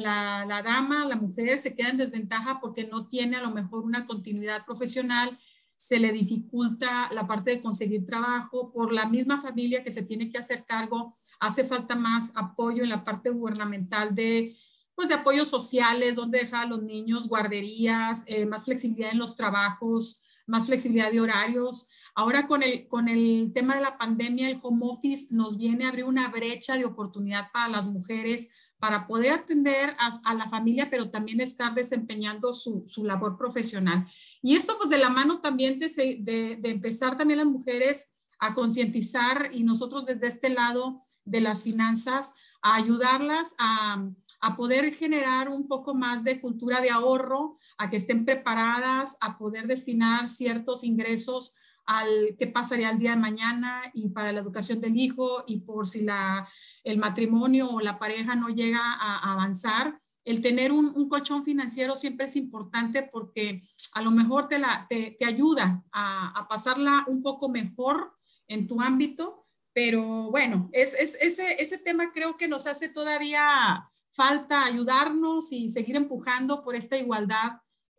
la, 0.45 0.61
dama, 0.61 1.05
la 1.05 1.15
mujer 1.15 1.57
se 1.57 1.73
queda 1.73 1.87
en 1.87 1.97
desventaja 1.97 2.59
porque 2.59 2.83
no 2.85 3.07
tiene 3.07 3.37
a 3.37 3.41
lo 3.41 3.51
mejor 3.51 3.85
una 3.85 4.05
continuidad 4.05 4.65
profesional, 4.65 5.39
se 5.73 5.99
le 5.99 6.11
dificulta 6.11 7.09
la 7.13 7.25
parte 7.25 7.51
de 7.51 7.61
conseguir 7.61 8.05
trabajo, 8.05 8.73
por 8.73 8.91
la 8.91 9.07
misma 9.07 9.39
familia 9.39 9.85
que 9.85 9.91
se 9.91 10.03
tiene 10.03 10.29
que 10.29 10.37
hacer 10.37 10.65
cargo, 10.65 11.13
hace 11.39 11.63
falta 11.63 11.95
más 11.95 12.35
apoyo 12.35 12.83
en 12.83 12.89
la 12.89 13.05
parte 13.05 13.29
gubernamental 13.29 14.13
de, 14.13 14.53
pues, 14.95 15.07
de 15.07 15.15
apoyos 15.15 15.47
sociales, 15.47 16.17
donde 16.17 16.39
dejar 16.39 16.65
a 16.65 16.69
los 16.69 16.83
niños, 16.83 17.29
guarderías, 17.29 18.25
eh, 18.27 18.45
más 18.45 18.65
flexibilidad 18.65 19.13
en 19.13 19.19
los 19.19 19.37
trabajos, 19.37 20.21
más 20.45 20.65
flexibilidad 20.65 21.09
de 21.09 21.21
horarios. 21.21 21.87
Ahora 22.15 22.47
con 22.47 22.63
el, 22.63 22.89
con 22.89 23.07
el 23.07 23.51
tema 23.55 23.75
de 23.75 23.81
la 23.81 23.97
pandemia, 23.97 24.49
el 24.49 24.59
home 24.61 24.81
office 24.83 25.27
nos 25.31 25.55
viene 25.55 25.85
a 25.85 25.87
abrir 25.87 26.03
una 26.03 26.27
brecha 26.27 26.75
de 26.75 26.83
oportunidad 26.83 27.49
para 27.53 27.69
las 27.69 27.87
mujeres 27.87 28.51
para 28.83 29.07
poder 29.07 29.31
atender 29.31 29.95
a, 29.97 30.33
la 30.33 30.49
familia, 30.49 30.89
pero 30.89 31.09
también 31.09 31.39
estar 31.39 31.73
desempeñando 31.73 32.53
su, 32.53 32.83
su, 32.85 33.05
labor 33.05 33.37
profesional. 33.37 34.05
Y 34.41 34.57
esto 34.57 34.75
pues 34.77 34.89
de 34.89 34.97
la 34.97 35.09
mano 35.09 35.39
también 35.39 35.79
de, 35.79 35.87
de, 36.19 36.57
de 36.57 36.69
empezar 36.69 37.15
también 37.15 37.37
las 37.37 37.47
mujeres 37.47 38.17
a 38.39 38.53
concientizar 38.53 39.51
y 39.53 39.63
nosotros 39.63 40.05
desde 40.05 40.27
este 40.27 40.49
lado 40.49 40.99
de 41.23 41.39
las 41.39 41.63
finanzas, 41.63 42.35
a 42.61 42.75
ayudarlas 42.75 43.55
a, 43.57 44.05
a, 44.41 44.55
poder 44.57 44.93
generar 44.93 45.47
un 45.47 45.69
poco 45.69 45.95
más 45.95 46.25
de 46.25 46.41
cultura 46.41 46.81
de 46.81 46.89
ahorro, 46.89 47.59
a 47.77 47.89
que 47.89 47.95
estén 47.95 48.25
preparadas, 48.25 49.15
a 49.21 49.37
poder 49.37 49.65
destinar 49.65 50.27
ciertos 50.27 50.83
ingresos 50.83 51.55
al 51.85 52.35
qué 52.37 52.47
pasaría 52.47 52.89
el 52.89 52.99
día 52.99 53.11
de 53.11 53.17
mañana 53.17 53.81
y 53.93 54.09
para 54.09 54.31
la 54.31 54.39
educación 54.39 54.79
del 54.81 54.97
hijo 54.97 55.43
y 55.47 55.59
por 55.61 55.87
si 55.87 56.03
la, 56.03 56.47
el 56.83 56.97
matrimonio 56.97 57.69
o 57.69 57.81
la 57.81 57.99
pareja 57.99 58.35
no 58.35 58.49
llega 58.49 58.81
a, 58.81 59.31
avanzar. 59.33 59.99
El 60.25 60.41
tener 60.41 60.71
un, 60.71 60.93
un, 60.95 61.09
colchón 61.09 61.43
financiero 61.43 61.97
siempre 61.97 62.27
es 62.27 62.37
importante 62.37 63.03
porque 63.03 63.61
a 63.93 64.01
lo 64.01 64.11
mejor 64.11 64.47
te, 64.47 64.57
la, 64.57 64.87
te, 64.89 65.17
te 65.19 65.25
ayuda 65.25 65.83
a, 65.91 66.39
a, 66.39 66.47
pasarla 66.47 67.03
un 67.07 67.21
poco 67.21 67.49
mejor 67.49 68.13
en 68.47 68.67
tu 68.67 68.79
ámbito, 68.79 69.45
pero 69.73 70.31
bueno, 70.31 70.69
es, 70.71 70.93
es, 70.93 71.17
ese, 71.21 71.61
ese 71.61 71.77
tema 71.77 72.11
creo 72.13 72.37
que 72.37 72.47
nos 72.47 72.67
hace 72.67 72.87
todavía 72.87 73.85
falta 74.11 74.63
ayudarnos 74.63 75.51
y 75.51 75.67
seguir 75.67 75.95
empujando 75.95 76.63
por 76.63 76.75
esta 76.75 76.97
igualdad 76.97 77.53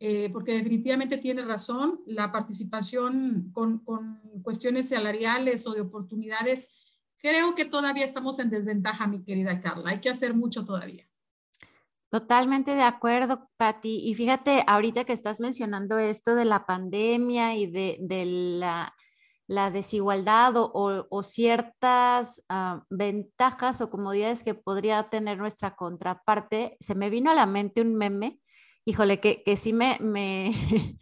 eh, 0.06 0.28
porque 0.28 0.52
definitivamente 0.52 1.16
tiene 1.16 1.46
razón, 1.46 2.02
la 2.04 2.30
participación 2.30 3.50
con, 3.54 3.82
cuestiones 4.42 4.90
salariales 4.90 5.66
o 5.66 5.72
de 5.72 5.80
oportunidades, 5.80 6.74
creo 7.16 7.54
que 7.54 7.64
todavía 7.64 8.04
estamos 8.04 8.38
en 8.38 8.50
desventaja, 8.50 9.06
mi 9.06 9.24
querida 9.24 9.58
Carla. 9.60 9.92
Hay 9.92 10.00
que 10.02 10.10
hacer 10.10 10.34
mucho 10.34 10.62
todavía. 10.62 11.08
Totalmente 12.10 12.72
de 12.74 12.82
acuerdo, 12.82 13.48
Patti. 13.56 14.06
Y 14.06 14.14
fíjate, 14.14 14.62
ahorita 14.66 15.04
que 15.04 15.14
estás 15.14 15.40
mencionando 15.40 15.96
esto 15.96 16.34
de 16.34 16.44
la 16.44 16.66
pandemia 16.66 17.56
y 17.56 17.64
de, 17.66 17.96
la, 19.48 19.70
desigualdad 19.70 20.52
o, 20.56 21.22
ciertas 21.22 22.44
uh, 22.50 22.82
ventajas 22.90 23.80
o 23.80 23.88
comodidades 23.88 24.44
que 24.44 24.52
podría 24.52 25.08
tener 25.08 25.38
nuestra 25.38 25.74
contraparte, 25.76 26.76
se 26.78 26.94
me 26.94 27.08
vino 27.08 27.30
a 27.30 27.34
la 27.34 27.46
mente 27.46 27.80
un 27.80 27.94
meme 27.94 28.38
híjole, 28.84 29.20
que, 29.20 29.42
que 29.42 29.56
sí 29.56 29.72
me, 29.72 29.98
me 30.00 30.52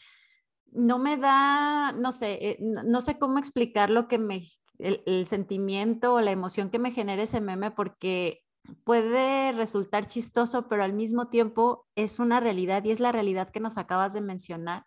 no 0.72 0.98
me 0.98 1.16
da, 1.16 1.92
no 1.92 2.12
sé, 2.12 2.38
eh, 2.40 2.58
no, 2.60 3.00
sé 3.00 3.18
cómo 3.18 3.38
explicar 3.38 3.90
lo 3.90 4.08
que 4.08 4.18
me, 4.18 4.42
el, 4.78 5.26
sentimiento 5.26 6.14
o 6.14 6.20
la 6.20 6.30
emoción 6.30 6.70
que 6.70 6.78
me 6.78 6.92
genera 6.92 7.22
ese 7.22 7.40
meme 7.40 7.70
porque 7.70 8.42
puede 8.84 9.52
resultar 9.52 10.06
chistoso, 10.06 10.68
pero 10.68 10.84
al 10.84 10.92
mismo 10.92 11.28
tiempo 11.28 11.86
es 11.96 12.18
una 12.18 12.40
realidad 12.40 12.84
y 12.84 12.92
es 12.92 13.00
la 13.00 13.12
realidad 13.12 13.50
que 13.50 13.60
nos 13.60 13.76
acabas 13.76 14.14
de 14.14 14.20
mencionar. 14.20 14.84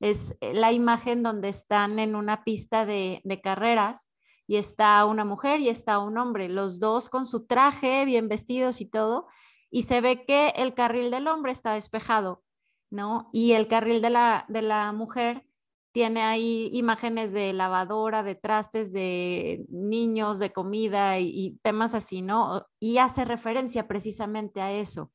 Es 0.00 0.36
eh, 0.40 0.54
la 0.54 0.72
imagen 0.72 1.22
donde 1.22 1.48
están 1.48 1.98
en 1.98 2.16
una 2.16 2.44
pista 2.44 2.84
de, 2.84 3.20
de 3.24 3.40
carreras 3.40 4.08
y 4.46 4.56
está 4.56 5.04
una 5.06 5.24
mujer 5.24 5.60
y 5.60 5.68
está 5.68 5.98
un 5.98 6.18
hombre, 6.18 6.48
los 6.48 6.80
dos 6.80 7.08
con 7.08 7.26
su 7.26 7.46
traje, 7.46 8.04
bien 8.04 8.28
vestidos 8.28 8.80
y 8.80 8.86
todo, 8.86 9.28
y 9.72 9.84
se 9.84 10.00
ve 10.02 10.24
que 10.24 10.50
el 10.56 10.74
carril 10.74 11.10
del 11.10 11.26
hombre 11.26 11.50
está 11.50 11.72
despejado, 11.74 12.44
¿no? 12.90 13.30
Y 13.32 13.52
el 13.52 13.66
carril 13.66 14.02
de 14.02 14.10
la, 14.10 14.44
de 14.48 14.60
la 14.60 14.92
mujer 14.92 15.46
tiene 15.92 16.22
ahí 16.22 16.70
imágenes 16.74 17.32
de 17.32 17.52
lavadora, 17.54 18.22
de 18.22 18.34
trastes, 18.34 18.92
de 18.92 19.64
niños, 19.70 20.38
de 20.38 20.52
comida 20.52 21.18
y, 21.18 21.58
temas 21.62 21.94
así, 21.94 22.20
¿no? 22.20 22.66
Y 22.78 22.98
hace 22.98 23.24
referencia 23.24 23.88
precisamente 23.88 24.60
a 24.60 24.72
eso. 24.72 25.10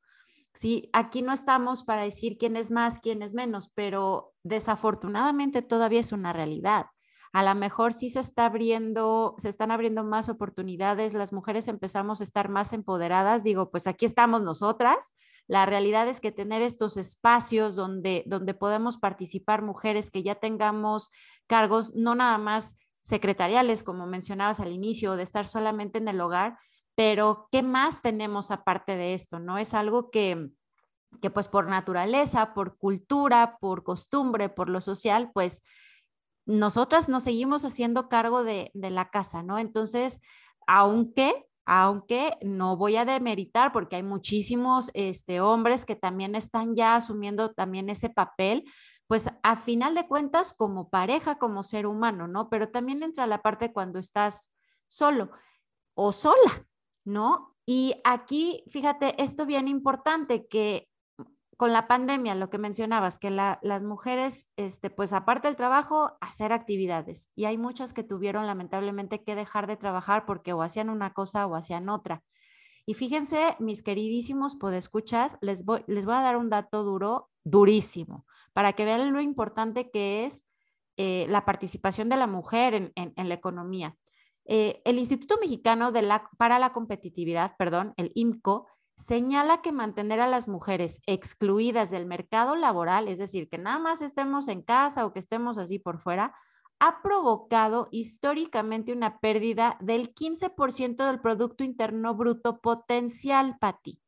Sí, 0.56 0.90
aquí 0.92 1.22
no 1.22 1.34
estamos 1.34 1.84
para 1.84 2.02
decir 2.02 2.38
quién 2.40 2.58
es 2.58 2.72
más, 2.72 3.00
quién 3.00 3.22
es 3.22 3.36
menos, 3.36 3.72
pero 3.76 4.34
desafortunadamente 4.44 5.62
todavía 5.62 6.00
es 6.00 6.12
una 6.12 6.34
realidad 6.34 6.88
a 7.38 7.44
lo 7.44 7.54
mejor 7.54 7.94
sí 7.94 8.10
se 8.10 8.20
está 8.20 8.48
abriendo, 8.48 9.36
se 9.38 9.50
están 9.50 9.70
abriendo 9.70 10.04
más 10.04 10.28
oportunidades, 10.28 11.14
las 11.14 11.32
mujeres 11.32 11.68
empezamos 11.68 12.20
a 12.20 12.24
estar 12.24 12.50
más 12.50 12.74
empoderadas, 12.74 13.44
digo, 13.44 13.70
pues 13.70 13.86
aquí 13.86 14.08
estamos 14.08 14.42
nosotras. 14.42 15.14
La 15.46 15.68
realidad 15.68 16.08
es 16.08 16.20
que 16.20 16.32
tener 16.32 16.64
estos 16.64 16.98
espacios 16.98 17.76
donde, 17.76 18.24
donde 18.26 18.56
podemos 18.56 18.98
participar 18.98 19.62
mujeres 19.62 20.10
que 20.10 20.24
ya 20.24 20.34
tengamos 20.34 21.12
cargos, 21.46 21.94
no 21.94 22.16
nada 22.16 22.40
más 22.40 22.76
secretariales, 23.04 23.84
como 23.84 24.08
mencionabas 24.08 24.60
al 24.60 24.72
inicio, 24.72 25.16
de 25.16 25.22
estar 25.22 25.48
solamente 25.48 26.00
en 26.00 26.08
el 26.08 26.20
hogar, 26.20 26.58
pero 26.96 27.50
¿qué 27.52 27.62
más 27.62 28.02
tenemos 28.02 28.50
aparte 28.50 28.96
de 28.96 29.14
esto? 29.14 29.38
¿No? 29.38 29.60
Es 29.60 29.76
algo 29.76 30.10
que, 30.10 30.50
que 31.22 31.30
pues 31.30 31.48
por 31.48 31.68
naturaleza, 31.68 32.56
por 32.56 32.80
cultura, 32.80 33.60
por 33.62 33.84
costumbre, 33.84 34.50
por 34.50 34.70
lo 34.70 34.82
social, 34.82 35.30
pues 35.36 35.62
nosotras 36.48 37.10
nos 37.10 37.24
seguimos 37.24 37.66
haciendo 37.66 38.10
cargo 38.10 38.44
de, 38.44 38.72
la 38.74 39.10
casa, 39.10 39.44
¿no? 39.44 39.60
Entonces, 39.60 40.22
aunque 40.66 41.44
aunque 41.70 42.38
no 42.42 42.78
voy 42.78 42.96
a 42.96 43.04
demeritar 43.04 43.74
porque 43.74 43.98
hay 43.98 44.04
muchísimos 44.04 44.90
este, 44.94 45.42
hombres 45.42 45.84
que 45.84 45.98
también 45.98 46.34
están 46.34 46.78
ya 46.78 46.96
asumiendo 46.96 47.52
también 47.52 47.90
ese 47.90 48.10
papel, 48.10 48.64
pues 49.06 49.28
a 49.44 49.58
final 49.58 49.94
de 49.94 50.08
cuentas 50.08 50.54
como 50.54 50.90
pareja, 50.90 51.38
como 51.38 51.64
ser 51.64 51.86
humano, 51.86 52.30
¿no? 52.30 52.50
Pero 52.50 52.70
también 52.70 53.04
entra 53.04 53.28
la 53.28 53.42
parte 53.42 53.74
cuando 53.74 54.00
estás 54.00 54.54
solo 54.88 55.32
o 55.94 56.14
sola, 56.14 56.66
¿no? 57.04 57.58
Y 57.66 57.96
aquí, 58.06 58.64
fíjate, 58.70 59.22
esto 59.22 59.46
bien 59.46 59.68
importante, 59.68 60.48
que 60.48 60.88
con 61.58 61.74
la 61.74 61.88
pandemia, 61.88 62.36
lo 62.36 62.52
que 62.52 62.60
mencionabas, 62.60 63.18
que 63.18 63.32
las 63.32 63.84
mujeres, 63.84 64.48
este, 64.58 64.92
pues 64.92 65.12
aparte 65.12 65.48
del 65.48 65.58
trabajo, 65.58 66.16
hacer 66.22 66.54
actividades. 66.54 67.32
Y 67.36 67.46
hay 67.46 67.58
muchas 67.58 67.94
que 67.94 68.04
tuvieron 68.04 68.46
lamentablemente 68.46 69.24
que 69.24 69.36
dejar 69.36 69.66
de 69.66 69.76
trabajar 69.76 70.28
porque 70.28 70.54
o 70.54 70.62
hacían 70.62 70.92
una 70.92 71.14
cosa 71.14 71.48
o 71.48 71.56
hacían 71.56 71.90
otra. 71.90 72.24
Y 72.86 72.94
fíjense, 72.94 73.56
mis 73.60 73.82
queridísimos 73.82 74.56
podescuchas, 74.56 75.38
les 75.42 75.66
voy, 75.66 75.84
les 75.88 76.06
voy 76.06 76.16
a 76.16 76.22
dar 76.22 76.38
un 76.38 76.50
dato 76.50 76.84
duro, 76.84 77.30
durísimo, 77.44 78.26
para 78.54 78.74
que 78.74 78.86
vean 78.86 79.12
lo 79.12 79.20
importante 79.20 79.90
que 79.90 80.26
es 80.26 80.46
eh, 80.96 81.26
la 81.28 81.44
participación 81.44 82.08
de 82.08 82.18
la 82.18 82.28
mujer 82.28 82.94
en, 82.96 83.14
la 83.16 83.34
economía. 83.34 83.98
Eh, 84.46 84.82
el 84.86 85.00
Instituto 85.00 85.38
Mexicano 85.42 85.92
de 85.92 86.04
la, 86.04 86.30
para 86.38 86.60
la 86.60 86.72
Competitividad, 86.72 87.56
perdón, 87.58 87.94
el 87.98 88.12
IMCO, 88.16 88.68
señala 88.98 89.62
que 89.62 89.72
mantener 89.72 90.20
a 90.20 90.28
las 90.28 90.48
mujeres 90.48 91.02
excluidas 91.06 91.92
del 91.92 92.06
mercado 92.06 92.56
laboral, 92.56 93.08
es 93.08 93.18
decir, 93.18 93.48
que 93.48 93.58
nada 93.58 93.80
más 93.80 94.02
estemos 94.02 94.48
en 94.48 94.62
casa 94.62 95.06
o 95.06 95.14
que 95.14 95.20
estemos 95.20 95.58
así 95.58 95.80
por 95.80 96.00
fuera, 96.00 96.36
ha 96.80 97.02
provocado 97.02 97.88
históricamente 97.92 98.92
una 98.92 99.20
pérdida 99.20 99.78
del 99.80 100.14
15% 100.14 101.06
del 101.06 101.22
Producto 101.22 101.64
Interno 101.64 102.16
Bruto 102.16 102.60
potencial, 102.60 103.58
Pati. 103.60 104.00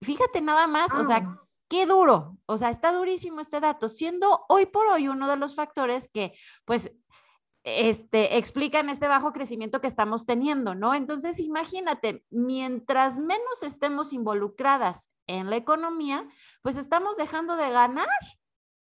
Fíjate 0.00 0.40
nada 0.40 0.66
más, 0.66 0.92
o 0.92 1.04
sea, 1.04 1.38
qué 1.68 1.86
duro, 1.86 2.36
o 2.46 2.58
sea, 2.58 2.70
está 2.70 2.92
durísimo 2.92 3.40
este 3.40 3.60
dato, 3.60 3.88
siendo 3.88 4.44
hoy 4.48 4.66
por 4.66 4.86
hoy 4.86 5.08
uno 5.08 5.28
de 5.28 5.36
los 5.36 5.54
factores 5.54 6.08
que, 6.08 6.34
pues, 6.64 6.92
este, 7.64 8.36
explican 8.36 8.90
este 8.90 9.08
bajo 9.08 9.32
crecimiento 9.32 9.80
que 9.80 9.86
estamos 9.86 10.26
teniendo, 10.26 10.74
¿no? 10.74 10.94
Entonces, 10.94 11.40
imagínate, 11.40 12.24
mientras 12.30 13.18
menos 13.18 13.62
estemos 13.62 14.12
involucradas 14.12 15.10
en 15.26 15.50
la 15.50 15.56
economía, 15.56 16.28
pues 16.62 16.76
estamos 16.76 17.16
dejando 17.16 17.56
de 17.56 17.70
ganar 17.70 18.06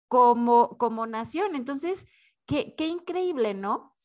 como, 0.09 0.77
como 0.79 1.07
nación. 1.07 1.57
Entonces, 1.57 2.07
qué, 2.47 2.75
qué 2.77 2.87
increíble, 2.87 3.55
¿no? 3.55 3.97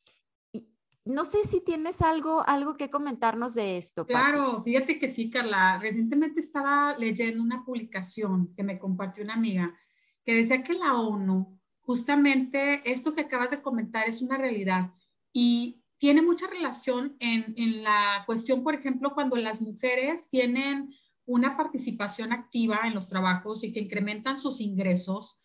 no 1.04 1.26
sé 1.26 1.44
si 1.46 1.62
tienes 1.62 2.02
algo, 2.02 2.44
algo 2.48 2.78
que 2.78 2.90
comentarnos 2.90 3.54
de 3.54 3.78
esto. 3.78 4.06
Claro, 4.06 4.62
fíjate 4.62 5.00
que 5.00 5.08
sí, 5.08 5.30
Carla. 5.30 5.80
Recientemente 5.80 6.42
estaba 6.42 6.96
leyendo 6.98 7.42
una 7.42 7.66
publicación 7.66 8.54
que 8.56 8.64
me 8.64 8.78
compartió 8.78 9.24
una 9.24 9.34
amiga 9.34 9.76
que 10.24 10.36
decía 10.36 10.62
que 10.62 10.74
la 10.74 10.94
ONU 10.94 11.60
justamente 11.82 12.82
esto 12.90 13.14
que 13.14 13.22
acabas 13.22 13.52
de 13.52 13.62
comentar 13.62 14.08
es 14.08 14.22
una 14.22 14.38
realidad 14.38 14.92
y 15.34 15.82
tiene 15.98 16.22
mucha 16.24 16.48
relación 16.48 17.16
en, 17.20 17.84
la 17.84 18.24
cuestión, 18.26 18.64
por 18.64 18.74
ejemplo, 18.74 19.14
cuando 19.14 19.36
las 19.36 19.62
mujeres 19.62 20.30
tienen 20.30 20.96
una 21.26 21.56
participación 21.56 22.34
activa 22.34 22.80
en 22.86 22.96
los 22.96 23.08
trabajos 23.08 23.64
y 23.64 23.72
que 23.72 23.82
incrementan 23.82 24.38
sus 24.38 24.62
ingresos, 24.62 25.40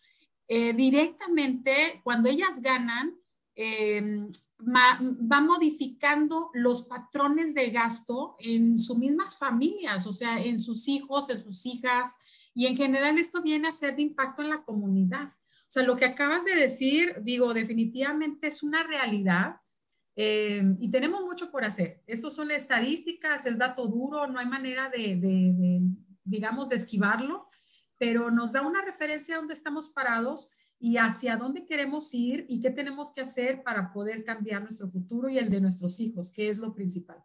eh, 0.47 0.73
directamente 0.73 2.01
cuando 2.03 2.27
ellas 2.27 2.59
ganan, 2.59 3.13
eh, 3.55 4.27
va 4.59 5.41
modificando 5.41 6.49
los 6.53 6.83
patrones 6.83 7.53
de 7.53 7.69
gasto 7.69 8.35
en 8.39 8.79
sus 8.79 8.97
mismas 8.97 9.37
familias, 9.37 10.07
o 10.07 10.13
sea, 10.13 10.41
en 10.41 10.57
sus 10.57 10.87
hijos, 10.87 11.29
en 11.29 11.39
sus 11.39 11.67
hijas, 11.67 12.17
y 12.55 12.65
en 12.65 12.75
general 12.75 13.19
esto 13.19 13.43
viene 13.43 13.67
a 13.67 13.73
ser 13.73 13.95
de 13.95 14.01
impacto 14.01 14.41
en 14.41 14.49
la 14.49 14.63
comunidad. 14.63 15.29
O 15.67 15.69
sea, 15.69 15.83
lo 15.83 15.97
que 15.97 16.05
acabas 16.05 16.45
de 16.45 16.55
decir, 16.55 17.17
digo, 17.21 17.53
definitivamente 17.53 18.47
es 18.47 18.63
una 18.63 18.83
realidad 18.83 19.57
eh, 20.15 20.63
y 20.79 20.89
tenemos 20.89 21.21
mucho 21.23 21.51
por 21.51 21.65
hacer. 21.65 22.01
Estos 22.07 22.35
son 22.35 22.51
estadísticas, 22.51 23.45
es 23.45 23.57
dato 23.57 23.87
duro, 23.87 24.27
no 24.27 24.39
hay 24.39 24.45
manera 24.45 24.89
de, 24.89 25.81
digamos, 26.23 26.69
de 26.69 26.77
esquivarlo, 26.77 27.49
pero 27.97 28.31
nos 28.31 28.53
da 28.53 28.61
una 28.61 28.81
referencia 28.81 29.35
a 29.35 29.39
dónde 29.39 29.53
estamos 29.53 29.89
parados 29.89 30.55
y 30.79 30.97
hacia 30.97 31.35
dónde 31.35 31.65
queremos 31.65 32.13
ir 32.13 32.45
y 32.47 32.61
qué 32.61 32.69
tenemos 32.69 33.11
que 33.11 33.21
hacer 33.21 33.61
para 33.61 33.91
poder 33.91 34.23
cambiar 34.23 34.61
nuestro 34.61 34.89
futuro 34.89 35.27
y 35.27 35.37
el 35.37 35.49
de 35.49 35.59
nuestros 35.59 35.99
hijos, 35.99 36.31
que 36.31 36.49
es 36.49 36.57
lo 36.57 36.73
principal. 36.73 37.23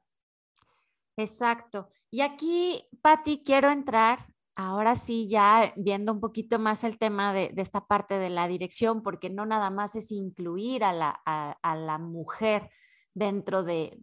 Exacto. 1.16 1.88
Y 2.10 2.22
aquí, 2.22 2.82
Patti, 3.00 3.42
quiero 3.44 3.70
entrar 3.70 4.31
Ahora 4.54 4.96
sí, 4.96 5.28
ya 5.28 5.72
viendo 5.76 6.12
un 6.12 6.20
poquito 6.20 6.58
más 6.58 6.84
el 6.84 6.98
tema 6.98 7.32
de, 7.32 7.54
esta 7.56 7.86
parte 7.86 8.18
de 8.18 8.28
la 8.28 8.48
dirección, 8.48 9.02
porque 9.02 9.30
no 9.30 9.46
nada 9.46 9.70
más 9.70 9.94
es 9.94 10.12
incluir 10.12 10.84
a 10.84 10.92
la, 10.92 11.98
mujer 11.98 12.70
dentro 13.14 13.64
de, 13.64 13.96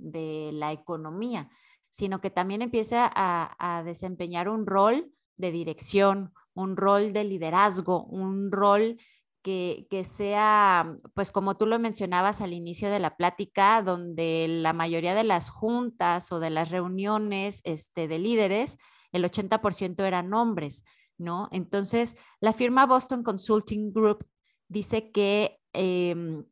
la 0.53 0.71
economía, 0.71 1.49
sino 1.91 2.19
que 2.19 2.31
también 2.31 2.63
empieza 2.63 3.11
a, 3.13 3.83
desempeñar 3.85 4.49
un 4.49 4.65
rol 4.65 5.13
de 5.37 5.51
dirección, 5.51 6.33
un 6.55 6.77
rol 6.77 7.13
de 7.13 7.25
liderazgo, 7.25 8.05
un 8.05 8.51
rol 8.51 8.97
que, 9.43 9.87
que, 9.91 10.03
sea, 10.03 10.97
pues 11.13 11.31
como 11.31 11.57
tú 11.57 11.67
lo 11.67 11.77
mencionabas 11.77 12.41
al 12.41 12.53
inicio 12.53 12.89
de 12.89 12.99
la 12.99 13.17
plática, 13.17 13.83
donde 13.83 14.47
la 14.49 14.73
mayoría 14.73 15.13
de 15.13 15.23
las 15.23 15.49
juntas 15.49 16.31
o 16.31 16.39
de 16.39 16.49
las 16.49 16.71
reuniones 16.71 17.61
este, 17.63 18.07
de 18.07 18.19
líderes, 18.19 18.79
el 19.11 19.23
80% 19.23 20.03
eran 20.03 20.33
hombres, 20.33 20.85
¿no? 21.17 21.49
Entonces, 21.51 22.15
la 22.39 22.53
firma 22.53 22.85
Boston 22.85 23.23
Consulting 23.23 23.91
Group 23.93 24.25
dice 24.67 25.11
que 25.11 25.59
em, 25.73 26.45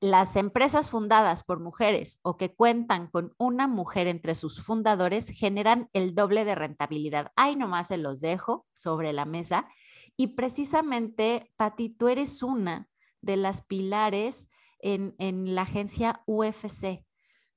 las 0.00 0.36
empresas 0.36 0.90
fundadas 0.90 1.42
por 1.42 1.60
mujeres 1.60 2.20
o 2.22 2.36
que 2.36 2.54
cuentan 2.54 3.08
con 3.08 3.34
una 3.36 3.66
mujer 3.66 4.06
entre 4.06 4.34
sus 4.34 4.62
fundadores 4.62 5.28
generan 5.28 5.88
el 5.92 6.14
doble 6.14 6.44
de 6.44 6.54
rentabilidad. 6.54 7.32
Ahí 7.34 7.56
nomás 7.56 7.88
se 7.88 7.98
los 7.98 8.20
dejo 8.20 8.66
sobre 8.74 9.12
la 9.12 9.24
mesa. 9.24 9.68
Y 10.16 10.28
precisamente, 10.28 11.52
Pati, 11.56 11.90
tú 11.90 12.08
eres 12.08 12.42
una 12.42 12.88
de 13.20 13.36
las 13.36 13.62
pilares 13.62 14.48
en, 14.78 15.14
la 15.54 15.62
agencia 15.62 16.22
UFC. 16.26 17.04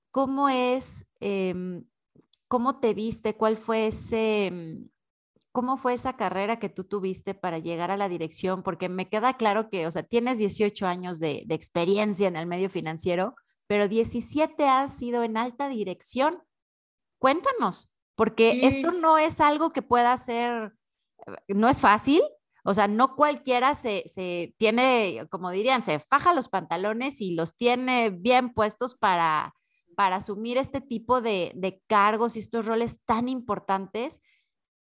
¿Cómo 0.10 0.50
es 0.50 1.08
em, 1.20 1.86
¿Cómo 2.52 2.82
te 2.82 2.94
viste? 2.94 3.38
¿Cuál 3.38 3.56
fue 3.56 3.88
ese, 3.88 4.52
mm, 4.52 4.90
cómo 5.54 5.78
fue 5.78 5.94
esa 5.94 6.18
carrera 6.18 6.60
que 6.60 6.68
tú 6.68 6.84
tuviste 6.84 7.34
para 7.34 7.60
llegar 7.60 7.92
a 7.92 7.96
la 7.96 8.10
dirección? 8.10 8.62
Porque 8.62 8.90
me 8.90 9.08
queda 9.08 9.38
claro 9.38 9.70
que, 9.70 9.88
o 9.88 9.92
sea, 9.92 10.04
tienes 10.04 10.38
18 10.38 10.86
años 10.86 11.22
de, 11.22 11.46
experiencia 11.48 12.28
en 12.28 12.36
el 12.36 12.48
medio 12.48 12.70
financiero, 12.70 13.36
pero 13.68 13.88
17 13.88 14.68
has 14.68 14.98
sido 14.98 15.24
en 15.24 15.38
alta 15.38 15.70
dirección. 15.70 16.44
Cuéntanos, 17.20 17.90
porque 18.18 18.68
esto 18.68 18.92
no 18.92 19.18
es 19.18 19.40
algo 19.40 19.72
que 19.72 19.82
pueda 19.82 20.18
ser, 20.18 20.74
eh, 21.28 21.54
no 21.56 21.70
es 21.70 21.80
fácil, 21.80 22.22
o 22.66 22.74
sea, 22.74 22.90
no 22.90 23.16
cualquiera 23.16 23.76
se, 23.76 24.04
se, 24.08 24.56
tiene, 24.58 25.26
como 25.30 25.52
dirían, 25.52 25.84
se 25.84 26.00
faja 26.00 26.34
los 26.34 26.50
pantalones 26.50 27.22
y 27.22 27.34
los 27.34 27.56
tiene 27.56 28.10
bien 28.10 28.54
puestos 28.54 28.96
para, 28.96 29.56
para 29.96 30.18
asumir 30.18 30.58
este 30.58 30.82
tipo 30.82 31.22
de, 31.22 31.82
cargos 31.88 32.36
y 32.36 32.40
estos 32.40 32.66
roles 32.66 33.00
tan 33.06 33.30
importantes, 33.30 34.22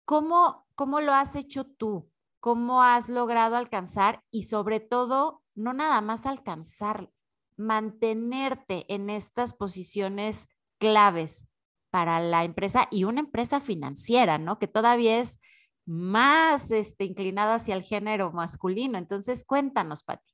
¿cómo, 0.04 0.66
¿cómo 0.74 1.00
lo 1.00 1.12
has 1.12 1.36
hecho 1.36 1.64
tú? 1.64 2.10
¿Cómo 2.40 2.82
has 2.82 3.08
logrado 3.08 3.56
alcanzar 3.56 4.22
y 4.30 4.44
sobre 4.44 4.80
todo, 4.80 5.42
no 5.54 5.72
nada 5.72 6.00
más 6.00 6.26
alcanzar, 6.26 7.10
mantenerte 7.56 8.84
en 8.92 9.10
estas 9.10 9.54
posiciones 9.54 10.48
claves 10.78 11.46
para 11.90 12.20
la 12.20 12.44
empresa 12.44 12.88
y 12.90 13.04
una 13.04 13.20
empresa 13.20 13.60
financiera, 13.60 14.38
¿no? 14.38 14.58
Que 14.58 14.66
todavía 14.66 15.20
es 15.20 15.40
más 15.86 16.70
este, 16.70 17.04
inclinada 17.04 17.54
hacia 17.54 17.76
el 17.76 17.82
género 17.82 18.32
masculino. 18.32 18.98
Entonces, 18.98 19.44
cuéntanos, 19.44 20.02
Pati. 20.02 20.33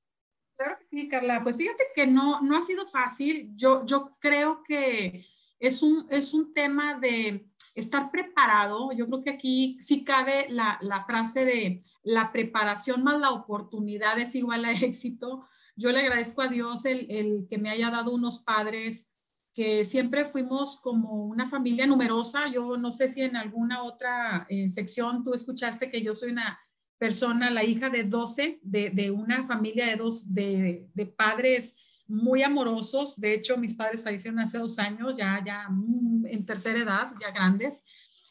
Sí, 0.90 1.06
Carla. 1.06 1.42
Pues 1.42 1.56
fíjate 1.56 1.84
que 1.94 2.06
no, 2.06 2.40
no 2.42 2.56
ha 2.56 2.66
sido 2.66 2.86
fácil. 2.88 3.52
Yo, 3.54 3.86
yo 3.86 4.16
creo 4.18 4.62
que 4.64 5.24
es 5.60 5.82
un, 5.82 6.06
es 6.10 6.34
un 6.34 6.52
tema 6.52 6.98
de 6.98 7.46
estar 7.76 8.10
preparado. 8.10 8.90
Yo 8.92 9.06
creo 9.06 9.20
que 9.20 9.30
aquí 9.30 9.76
sí 9.80 10.02
cabe 10.02 10.46
la, 10.48 10.78
la 10.82 11.04
frase 11.04 11.44
de 11.44 11.80
la 12.02 12.32
preparación 12.32 13.04
más 13.04 13.20
la 13.20 13.30
oportunidad 13.30 14.18
es 14.18 14.34
igual 14.34 14.64
a 14.64 14.72
éxito. 14.72 15.46
Yo 15.76 15.92
le 15.92 16.00
agradezco 16.00 16.42
a 16.42 16.48
Dios 16.48 16.84
el, 16.84 17.06
el 17.08 17.46
que 17.48 17.58
me 17.58 17.70
haya 17.70 17.90
dado 17.90 18.12
unos 18.12 18.40
padres 18.40 19.16
que 19.54 19.84
siempre 19.84 20.26
fuimos 20.26 20.80
como 20.80 21.26
una 21.26 21.48
familia 21.48 21.86
numerosa. 21.86 22.48
Yo 22.48 22.76
no 22.76 22.90
sé 22.90 23.08
si 23.08 23.22
en 23.22 23.36
alguna 23.36 23.84
otra 23.84 24.46
eh, 24.48 24.68
sección 24.68 25.22
tú 25.22 25.34
escuchaste 25.34 25.90
que 25.90 26.02
yo 26.02 26.16
soy 26.16 26.30
una 26.30 26.58
persona, 27.00 27.50
la 27.50 27.64
hija 27.64 27.88
de 27.88 28.04
12, 28.04 28.60
de, 28.62 29.10
una 29.10 29.46
familia 29.46 29.86
de 29.86 29.96
dos, 29.96 30.34
de, 30.34 31.14
padres 31.16 31.78
muy 32.06 32.42
amorosos. 32.42 33.18
De 33.18 33.32
hecho, 33.32 33.56
mis 33.56 33.72
padres 33.72 34.04
fallecieron 34.04 34.38
hace 34.38 34.58
dos 34.58 34.78
años, 34.78 35.16
ya, 35.16 35.42
ya 35.44 35.66
mm, 35.70 36.26
en 36.26 36.44
tercera 36.44 36.80
edad, 36.80 37.12
ya 37.18 37.30
grandes, 37.30 37.86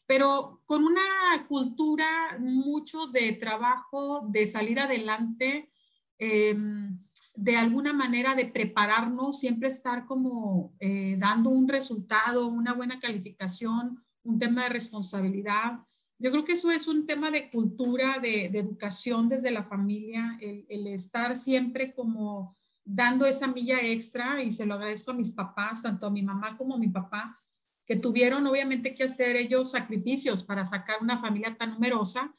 pero 0.05 0.61
con 0.67 0.83
una 0.85 1.47
cultura 1.47 2.37
mucho 2.39 3.07
de 3.07 3.33
trabajo, 3.33 4.27
de 4.29 4.45
salir 4.45 4.79
adelante, 4.79 5.71
em, 6.19 6.99
de 7.35 7.57
alguna 7.57 7.91
manera 7.91 8.35
de 8.35 8.45
prepararnos, 8.45 9.39
siempre 9.39 9.69
estar 9.69 10.05
como 10.05 10.75
eh, 10.79 11.15
dando 11.17 11.49
un 11.49 11.67
resultado, 11.67 12.47
una 12.47 12.73
buena 12.73 12.99
calificación, 12.99 14.03
un 14.23 14.37
tema 14.37 14.65
de 14.65 14.69
responsabilidad 14.69 15.79
Yo 16.21 16.31
creo 16.31 16.43
que 16.43 16.51
eso 16.51 16.69
es 16.69 16.85
un 16.87 17.05
tema 17.05 17.31
de 17.31 17.49
cultura, 17.49 18.19
de, 18.21 18.47
educación 18.47 19.29
desde 19.29 19.51
la 19.51 19.63
familia, 19.63 20.37
el, 20.41 20.87
estar 20.87 21.33
siempre 21.33 21.93
como 21.93 22.57
dando 22.83 23.25
esa 23.25 23.47
milla 23.47 23.79
extra 23.81 24.43
y 24.43 24.51
se 24.51 24.65
lo 24.65 24.73
agradezco 24.73 25.11
a 25.11 25.13
mis 25.13 25.31
papás, 25.31 25.81
tanto 25.81 26.07
a 26.07 26.11
mi 26.11 26.21
mamá 26.21 26.57
como 26.57 26.75
a 26.75 26.77
mi 26.77 26.89
papá, 26.89 27.37
que 27.85 27.95
tuvieron 27.95 28.45
obviamente 28.45 28.93
que 28.93 29.05
hacer 29.05 29.37
ellos 29.37 29.71
sacrificios 29.71 30.43
para 30.43 30.65
sacar 30.65 30.97
una 31.01 31.17
familia 31.17 31.55
tan 31.57 31.71
numerosa 31.71 32.35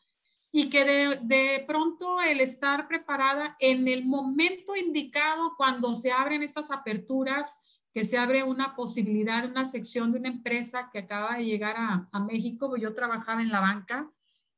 y 0.53 0.69
que 0.69 0.85
de, 0.85 1.19
de, 1.23 1.65
pronto 1.67 2.21
el 2.21 2.41
estar 2.41 2.87
preparada 2.87 3.57
en 3.61 3.89
el 3.89 4.05
momento 4.05 4.77
indicado 4.77 5.55
cuando 5.57 5.97
se 5.97 6.13
abren 6.13 6.43
estas 6.43 6.71
aperturas, 6.71 7.60
que 7.93 8.05
se 8.05 8.19
abre 8.19 8.45
una 8.45 8.77
posibilidad, 8.77 9.49
una 9.49 9.65
sección 9.65 10.13
de 10.13 10.19
una 10.19 10.29
empresa 10.29 10.91
que 10.93 11.01
acaba 11.01 11.37
de 11.37 11.45
llegar 11.45 11.77
a, 11.77 12.09
a 12.13 12.21
México, 12.21 12.77
yo 12.77 12.95
trabajaba 12.95 13.43
en 13.43 13.51
la 13.51 13.61
banca 13.61 14.11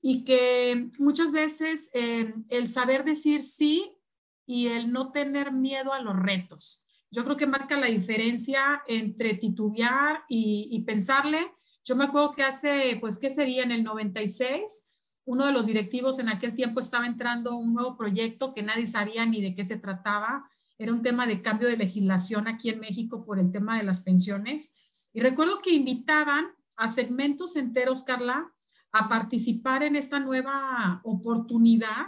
y 0.02 0.24
que 0.24 0.90
muchas 0.98 1.30
veces 1.30 1.90
eh, 1.94 2.34
el 2.48 2.68
saber 2.68 3.04
decir 3.04 3.44
sí 3.44 3.96
y 4.44 4.66
el 4.66 4.92
no 4.92 5.12
tener 5.12 5.52
miedo 5.52 5.92
a 5.92 6.00
los 6.00 6.16
retos. 6.16 6.84
Yo 7.10 7.24
creo 7.24 7.36
que 7.36 7.46
marca 7.46 7.76
la 7.76 7.86
diferencia 7.86 8.82
entre 8.88 9.34
titubear 9.34 10.24
y, 10.28 10.68
y 10.72 10.80
pensarle. 10.80 11.52
Yo 11.84 11.94
me 11.94 12.04
acuerdo 12.04 12.32
que 12.32 12.42
hace, 12.42 12.96
pues, 13.00 13.18
¿qué 13.18 13.30
sería? 13.30 13.62
En 13.62 13.70
el 13.70 13.84
96, 13.84 14.92
uno 15.24 15.46
de 15.46 15.52
los 15.52 15.66
directivos 15.66 16.18
en 16.18 16.28
aquel 16.28 16.54
tiempo 16.54 16.80
estaba 16.80 17.06
entrando 17.06 17.54
un 17.54 17.74
nuevo 17.74 17.96
proyecto 17.96 18.52
que 18.52 18.62
nadie 18.62 18.86
sabía 18.86 19.24
ni 19.24 19.40
de 19.40 19.54
qué 19.54 19.62
se 19.62 19.78
trataba. 19.78 20.50
Era 20.82 20.92
un 20.92 21.02
tema 21.02 21.28
de 21.28 21.40
cambio 21.40 21.68
de 21.68 21.76
legislación 21.76 22.48
aquí 22.48 22.68
en 22.68 22.80
México 22.80 23.24
por 23.24 23.38
el 23.38 23.52
tema 23.52 23.78
de 23.78 23.84
las 23.84 24.00
pensiones. 24.00 24.74
Y 25.12 25.20
recuerdo 25.20 25.60
que 25.62 25.70
invitaban 25.70 26.46
a 26.74 26.88
segmentos 26.88 27.54
enteros, 27.54 28.02
Carla, 28.02 28.52
a 28.90 29.08
participar 29.08 29.84
en 29.84 29.94
esta 29.94 30.18
nueva 30.18 31.00
oportunidad. 31.04 32.06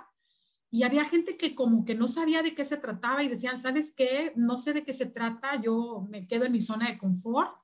Y 0.73 0.83
había 0.83 1.05
gente 1.05 1.37
que 1.37 1.55
como 1.55 1.85
que 1.85 1.95
no 1.95 2.09
sabía 2.09 2.43
de 2.43 2.57
qué 2.57 2.65
se 2.65 2.79
trataba 2.79 3.23
y 3.23 3.29
decían, 3.29 3.59
¿sabes 3.59 3.95
qué? 3.97 4.33
No 4.35 4.59
sé 4.59 4.73
de 4.73 4.83
qué 4.83 4.93
se 4.93 5.07
trata, 5.07 5.63
yo 5.63 6.09
me 6.11 6.27
quedo 6.27 6.45
en 6.45 6.53
mi 6.53 6.61
zona 6.61 6.89
de 6.89 6.99
confort. 6.99 7.57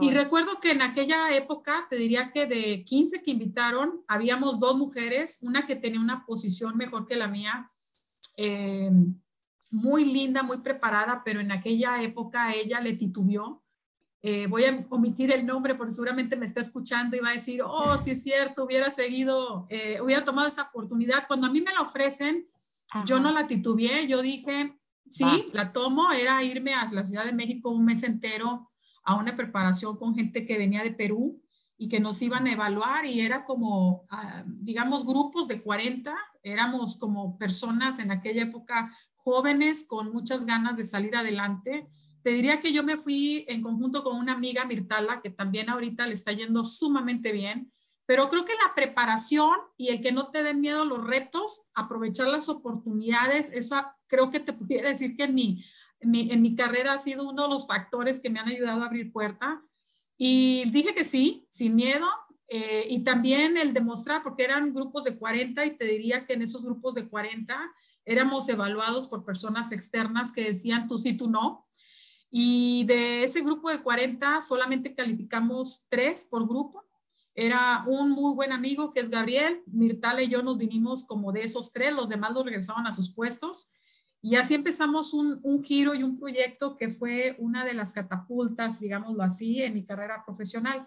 Y 0.00 0.10
recuerdo 0.10 0.58
que 0.60 0.72
en 0.72 0.82
aquella 0.82 1.32
época, 1.32 1.86
te 1.88 1.94
diría 1.94 2.32
que 2.32 2.46
de 2.46 2.84
15 2.84 3.22
que 3.22 3.30
invitaron, 3.30 4.02
habíamos 4.08 4.58
dos 4.58 4.76
mujeres, 4.76 5.38
una 5.42 5.64
que 5.64 5.76
tenía 5.76 6.00
una 6.00 6.26
posición 6.26 6.76
mejor 6.76 7.06
que 7.06 7.14
la 7.14 7.28
mía, 7.28 7.70
eh, 8.36 8.90
muy 9.70 10.04
linda, 10.04 10.42
muy 10.42 10.58
preparada, 10.58 11.22
pero 11.24 11.40
en 11.40 11.52
aquella 11.52 12.02
época 12.02 12.52
ella 12.54 12.80
le 12.80 12.94
titubió. 12.94 13.62
Eh, 14.22 14.46
voy 14.48 14.64
a 14.64 14.86
omitir 14.90 15.32
el 15.32 15.46
nombre 15.46 15.74
porque 15.74 15.92
seguramente 15.92 16.36
me 16.36 16.44
está 16.44 16.60
escuchando 16.60 17.16
y 17.16 17.20
va 17.20 17.30
a 17.30 17.34
decir, 17.34 17.62
oh, 17.64 17.96
sí 17.96 18.10
es 18.10 18.22
cierto, 18.22 18.64
hubiera 18.64 18.90
seguido, 18.90 19.66
eh, 19.70 20.00
hubiera 20.02 20.24
tomado 20.24 20.48
esa 20.48 20.64
oportunidad. 20.64 21.26
Cuando 21.26 21.46
a 21.46 21.50
mí 21.50 21.62
me 21.62 21.72
la 21.72 21.80
ofrecen, 21.80 22.46
yo 23.06 23.20
no 23.20 23.30
la 23.30 23.46
titubeé, 23.46 24.08
yo 24.08 24.20
dije, 24.20 24.76
sí, 25.08 25.44
la 25.52 25.72
tomo, 25.72 26.10
era 26.10 26.42
irme 26.42 26.74
a 26.74 26.86
la 26.90 27.06
Ciudad 27.06 27.24
de 27.24 27.32
México 27.32 27.70
un 27.70 27.84
mes 27.84 28.02
entero 28.02 28.70
a 29.04 29.14
una 29.14 29.36
preparación 29.36 29.96
con 29.96 30.14
gente 30.14 30.44
que 30.44 30.58
venía 30.58 30.82
de 30.82 30.92
Perú 30.92 31.40
y 31.78 31.88
que 31.88 32.00
nos 32.00 32.20
iban 32.20 32.46
a 32.46 32.52
evaluar 32.52 33.06
y 33.06 33.20
era 33.20 33.44
como, 33.44 34.04
ah, 34.10 34.44
digamos, 34.46 35.06
grupos 35.06 35.48
de 35.48 35.62
40, 35.62 36.14
éramos 36.42 36.98
como 36.98 37.38
personas 37.38 38.00
en 38.00 38.10
aquella 38.10 38.42
época 38.42 38.94
jóvenes 39.22 39.86
con 39.86 40.12
muchas 40.12 40.46
ganas 40.46 40.76
de 40.76 40.84
salir 40.84 41.16
adelante. 41.16 41.88
Te 42.22 42.30
diría 42.30 42.60
que 42.60 42.72
yo 42.72 42.82
me 42.82 42.96
fui 42.96 43.44
en 43.48 43.62
conjunto 43.62 44.02
con 44.02 44.16
una 44.16 44.32
amiga, 44.32 44.64
Mirtala, 44.64 45.20
que 45.22 45.30
también 45.30 45.70
ahorita 45.70 46.06
le 46.06 46.14
está 46.14 46.32
yendo 46.32 46.64
sumamente 46.64 47.32
bien, 47.32 47.72
pero 48.06 48.28
creo 48.28 48.44
que 48.44 48.54
la 48.54 48.74
preparación 48.74 49.56
y 49.76 49.88
el 49.88 50.00
que 50.00 50.12
no 50.12 50.30
te 50.30 50.42
den 50.42 50.60
miedo 50.60 50.84
los 50.84 51.06
retos, 51.06 51.70
aprovechar 51.74 52.28
las 52.28 52.48
oportunidades, 52.48 53.50
eso 53.52 53.76
creo 54.06 54.30
que 54.30 54.40
te 54.40 54.52
pudiera 54.54 54.88
decir 54.88 55.16
que 55.16 55.24
en 55.24 55.34
mi 55.34 55.64
en 56.00 56.42
mi, 56.42 56.54
carrera 56.54 56.94
ha 56.94 56.98
sido 56.98 57.28
uno 57.28 57.42
de 57.42 57.48
los 57.48 57.66
factores 57.66 58.20
que 58.20 58.30
me 58.30 58.40
han 58.40 58.48
ayudado 58.48 58.82
a 58.82 58.86
abrir 58.86 59.12
puerta. 59.12 59.62
Y 60.16 60.64
dije 60.70 60.94
que 60.94 61.04
sí, 61.04 61.46
sin 61.50 61.74
miedo. 61.74 62.06
Eh, 62.48 62.86
y 62.88 63.04
también 63.04 63.56
el 63.56 63.72
demostrar, 63.72 64.22
porque 64.22 64.44
eran 64.44 64.72
grupos 64.72 65.04
de 65.04 65.16
40 65.16 65.64
y 65.66 65.76
te 65.76 65.84
diría 65.84 66.26
que 66.26 66.32
en 66.32 66.42
esos 66.42 66.64
grupos 66.64 66.94
de 66.94 67.08
40 67.08 67.72
éramos 68.04 68.48
evaluados 68.48 69.06
por 69.06 69.24
personas 69.24 69.72
externas 69.72 70.32
que 70.32 70.44
decían 70.44 70.88
tú 70.88 70.98
sí, 70.98 71.14
tú 71.14 71.28
no. 71.28 71.66
Y 72.30 72.84
de 72.84 73.24
ese 73.24 73.40
grupo 73.40 73.70
de 73.70 73.82
40 73.82 74.42
solamente 74.42 74.94
calificamos 74.94 75.86
tres 75.88 76.26
por 76.30 76.46
grupo. 76.48 76.84
Era 77.34 77.84
un 77.86 78.10
muy 78.10 78.34
buen 78.34 78.52
amigo 78.52 78.90
que 78.90 79.00
es 79.00 79.10
Gabriel, 79.10 79.62
Mirtala 79.66 80.22
y 80.22 80.28
yo 80.28 80.42
nos 80.42 80.58
vinimos 80.58 81.06
como 81.06 81.32
de 81.32 81.42
esos 81.42 81.72
tres, 81.72 81.94
los 81.94 82.08
demás 82.08 82.32
los 82.32 82.44
regresaban 82.44 82.86
a 82.86 82.92
sus 82.92 83.12
puestos. 83.12 83.72
Y 84.22 84.36
así 84.36 84.54
empezamos 84.54 85.14
un, 85.14 85.62
giro 85.62 85.94
y 85.94 86.02
un 86.02 86.18
proyecto 86.18 86.76
que 86.76 86.90
fue 86.90 87.36
una 87.38 87.64
de 87.64 87.72
las 87.72 87.92
catapultas, 87.92 88.78
digámoslo 88.78 89.22
así, 89.22 89.62
en 89.62 89.74
mi 89.74 89.84
carrera 89.84 90.22
profesional. 90.26 90.86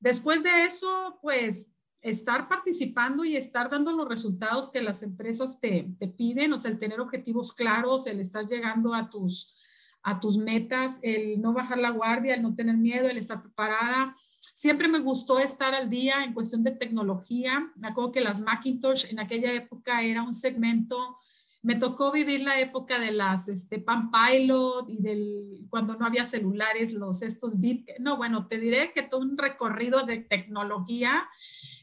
Después 0.00 0.42
de 0.42 0.64
eso, 0.64 1.18
pues 1.22 1.72
estar 2.02 2.48
participando 2.48 3.24
y 3.24 3.36
estar 3.36 3.70
dando 3.70 3.92
los 3.92 4.08
resultados 4.08 4.70
que 4.70 4.82
las 4.82 5.02
empresas 5.02 5.60
te, 5.60 5.84
piden, 6.16 6.52
o 6.52 6.58
sea, 6.58 6.72
el 6.72 6.78
tener 6.78 7.00
objetivos 7.00 7.52
claros, 7.52 8.06
el 8.06 8.20
estar 8.20 8.44
llegando 8.44 8.92
a 8.92 9.08
tus, 9.08 9.54
a 10.02 10.18
tus 10.18 10.36
metas, 10.36 11.00
el 11.02 11.40
no 11.40 11.52
bajar 11.52 11.78
la 11.78 11.90
guardia, 11.90 12.34
el 12.34 12.42
no 12.42 12.54
tener 12.54 12.76
miedo, 12.76 13.08
el 13.08 13.18
estar 13.18 13.40
preparada. 13.40 14.12
Siempre 14.52 14.88
me 14.88 14.98
gustó 14.98 15.38
estar 15.38 15.74
al 15.74 15.88
día 15.88 16.24
en 16.24 16.34
cuestión 16.34 16.64
de 16.64 16.72
tecnología. 16.72 17.72
Me 17.76 17.88
acuerdo 17.88 18.12
que 18.12 18.20
las 18.20 18.40
Macintosh 18.40 19.06
en 19.10 19.20
aquella 19.20 19.52
época 19.52 20.02
era 20.02 20.22
un 20.22 20.34
segmento 20.34 21.18
me 21.62 21.76
tocó 21.76 22.10
vivir 22.10 22.42
la 22.42 22.58
época 22.58 22.98
de 22.98 23.12
las 23.12 23.48
este, 23.48 23.78
Pan 23.78 24.10
Pilot 24.10 24.88
y 24.88 25.00
del, 25.00 25.60
cuando 25.70 25.94
no 25.94 26.04
había 26.04 26.24
celulares, 26.24 26.92
los 26.92 27.22
estos 27.22 27.60
bit. 27.60 27.88
No, 28.00 28.16
bueno, 28.16 28.48
te 28.48 28.58
diré 28.58 28.92
que 28.92 29.02
todo 29.02 29.20
un 29.20 29.38
recorrido 29.38 30.04
de 30.04 30.18
tecnología. 30.18 31.28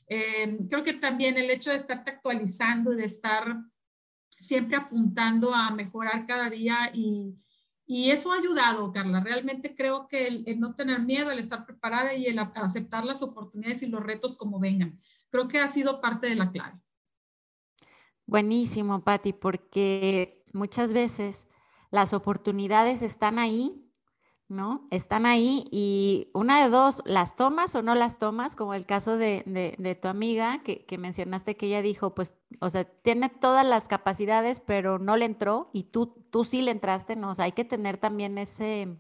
Eh, 0.10 0.58
creo 0.68 0.84
que 0.84 0.94
también 0.94 1.38
el 1.38 1.52
hecho 1.52 1.70
de 1.70 1.76
estarte 1.76 2.10
actualizando 2.12 2.92
y 2.92 2.98
de 2.98 3.06
estar 3.06 3.58
siempre 4.30 4.76
apuntando 4.76 5.54
a 5.54 5.70
mejorar 5.70 6.26
cada 6.26 6.50
día 6.50 6.92
y, 6.94 7.38
y 7.86 8.10
eso 8.10 8.32
ha 8.32 8.38
ayudado, 8.38 8.92
Carla. 8.92 9.20
Realmente 9.20 9.76
creo 9.76 10.08
que 10.08 10.28
el, 10.28 10.44
el, 10.48 10.60
no 10.60 10.76
tener 10.76 11.02
miedo, 11.02 11.30
el 11.30 11.40
estar 11.40 11.66
preparada 11.66 12.16
y 12.16 12.26
el 12.26 12.40
aceptar 12.40 13.06
las 13.06 13.22
oportunidades 13.22 13.84
y 13.84 13.88
los 13.88 14.02
retos 14.02 14.36
como 14.36 14.60
vengan, 14.60 15.00
creo 15.30 15.48
que 15.48 15.60
ha 15.60 15.68
sido 15.68 16.02
parte 16.02 16.28
de 16.28 16.36
la 16.36 16.52
clave. 16.52 16.80
Buenísimo, 18.26 19.04
Patti, 19.04 19.34
porque 19.34 20.44
muchas 20.54 20.94
veces 20.94 21.48
las 21.92 22.14
oportunidades 22.14 23.02
están 23.02 23.40
ahí, 23.40 23.89
¿no? 24.50 24.88
Están 24.90 25.26
ahí 25.26 25.66
y 25.72 26.30
una 26.34 26.64
de 26.64 26.70
dos, 26.70 27.04
las 27.06 27.36
tomas 27.36 27.76
o 27.76 27.84
no 27.84 27.94
las 27.96 28.18
tomas, 28.18 28.56
como 28.56 28.74
el 28.74 28.86
caso 28.86 29.18
de, 29.18 29.98
tu 30.02 30.08
amiga 30.08 30.62
que, 30.64 30.98
mencionaste 30.98 31.56
que 31.56 31.68
ella 31.68 31.82
dijo, 31.82 32.16
pues, 32.16 32.36
o 32.60 32.70
sea, 32.70 32.84
tiene 32.84 33.30
todas 33.30 33.66
las 33.66 33.88
capacidades, 33.88 34.60
pero 34.60 34.98
no 34.98 35.16
le 35.18 35.26
entró 35.26 35.70
y 35.72 35.84
tú, 35.84 36.08
tú 36.32 36.44
sí 36.44 36.64
le 36.64 36.72
entraste, 36.72 37.16
¿no? 37.16 37.30
O 37.30 37.36
sea, 37.36 37.46
hay 37.46 37.52
que 37.52 37.64
tener 37.64 37.98
también 37.98 38.38
ese, 38.40 38.98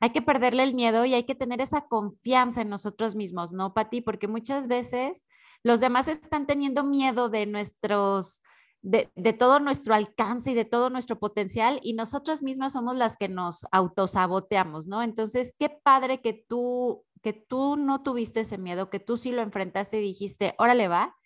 hay 0.00 0.10
que 0.10 0.22
perderle 0.22 0.64
el 0.64 0.74
miedo 0.74 1.04
y 1.06 1.14
hay 1.14 1.24
que 1.24 1.34
tener 1.34 1.60
esa 1.60 1.86
confianza 1.88 2.60
en 2.60 2.68
nosotros 2.68 3.14
mismos, 3.14 3.52
¿no, 3.52 3.72
Patti? 3.72 4.02
Porque 4.02 4.28
muchas 4.28 4.68
veces 4.68 5.26
los 5.62 5.80
demás 5.80 6.08
están 6.08 6.46
teniendo 6.46 6.84
miedo 6.84 7.30
de 7.30 7.46
nuestros, 7.46 8.42
de, 8.82 9.32
todo 9.32 9.60
nuestro 9.60 9.94
alcance 9.94 10.50
y 10.50 10.54
de 10.54 10.64
todo 10.64 10.90
nuestro 10.90 11.18
potencial 11.18 11.78
y 11.82 11.94
nosotras 11.94 12.42
mismas 12.42 12.72
somos 12.72 12.96
las 12.96 13.16
que 13.16 13.28
nos 13.28 13.64
autosaboteamos, 13.70 14.88
¿no? 14.88 15.02
Entonces, 15.02 15.54
qué 15.58 15.70
padre 15.70 16.20
que 16.20 16.32
tú, 16.32 17.04
que 17.22 17.32
tú 17.32 17.76
no 17.76 18.02
tuviste 18.02 18.40
ese 18.40 18.58
miedo, 18.58 18.90
que 18.90 18.98
tú 18.98 19.16
sí 19.16 19.30
lo 19.30 19.42
enfrentaste 19.42 20.00
y 20.00 20.02
dijiste, 20.02 20.54
órale 20.58 20.88
va. 20.88 21.16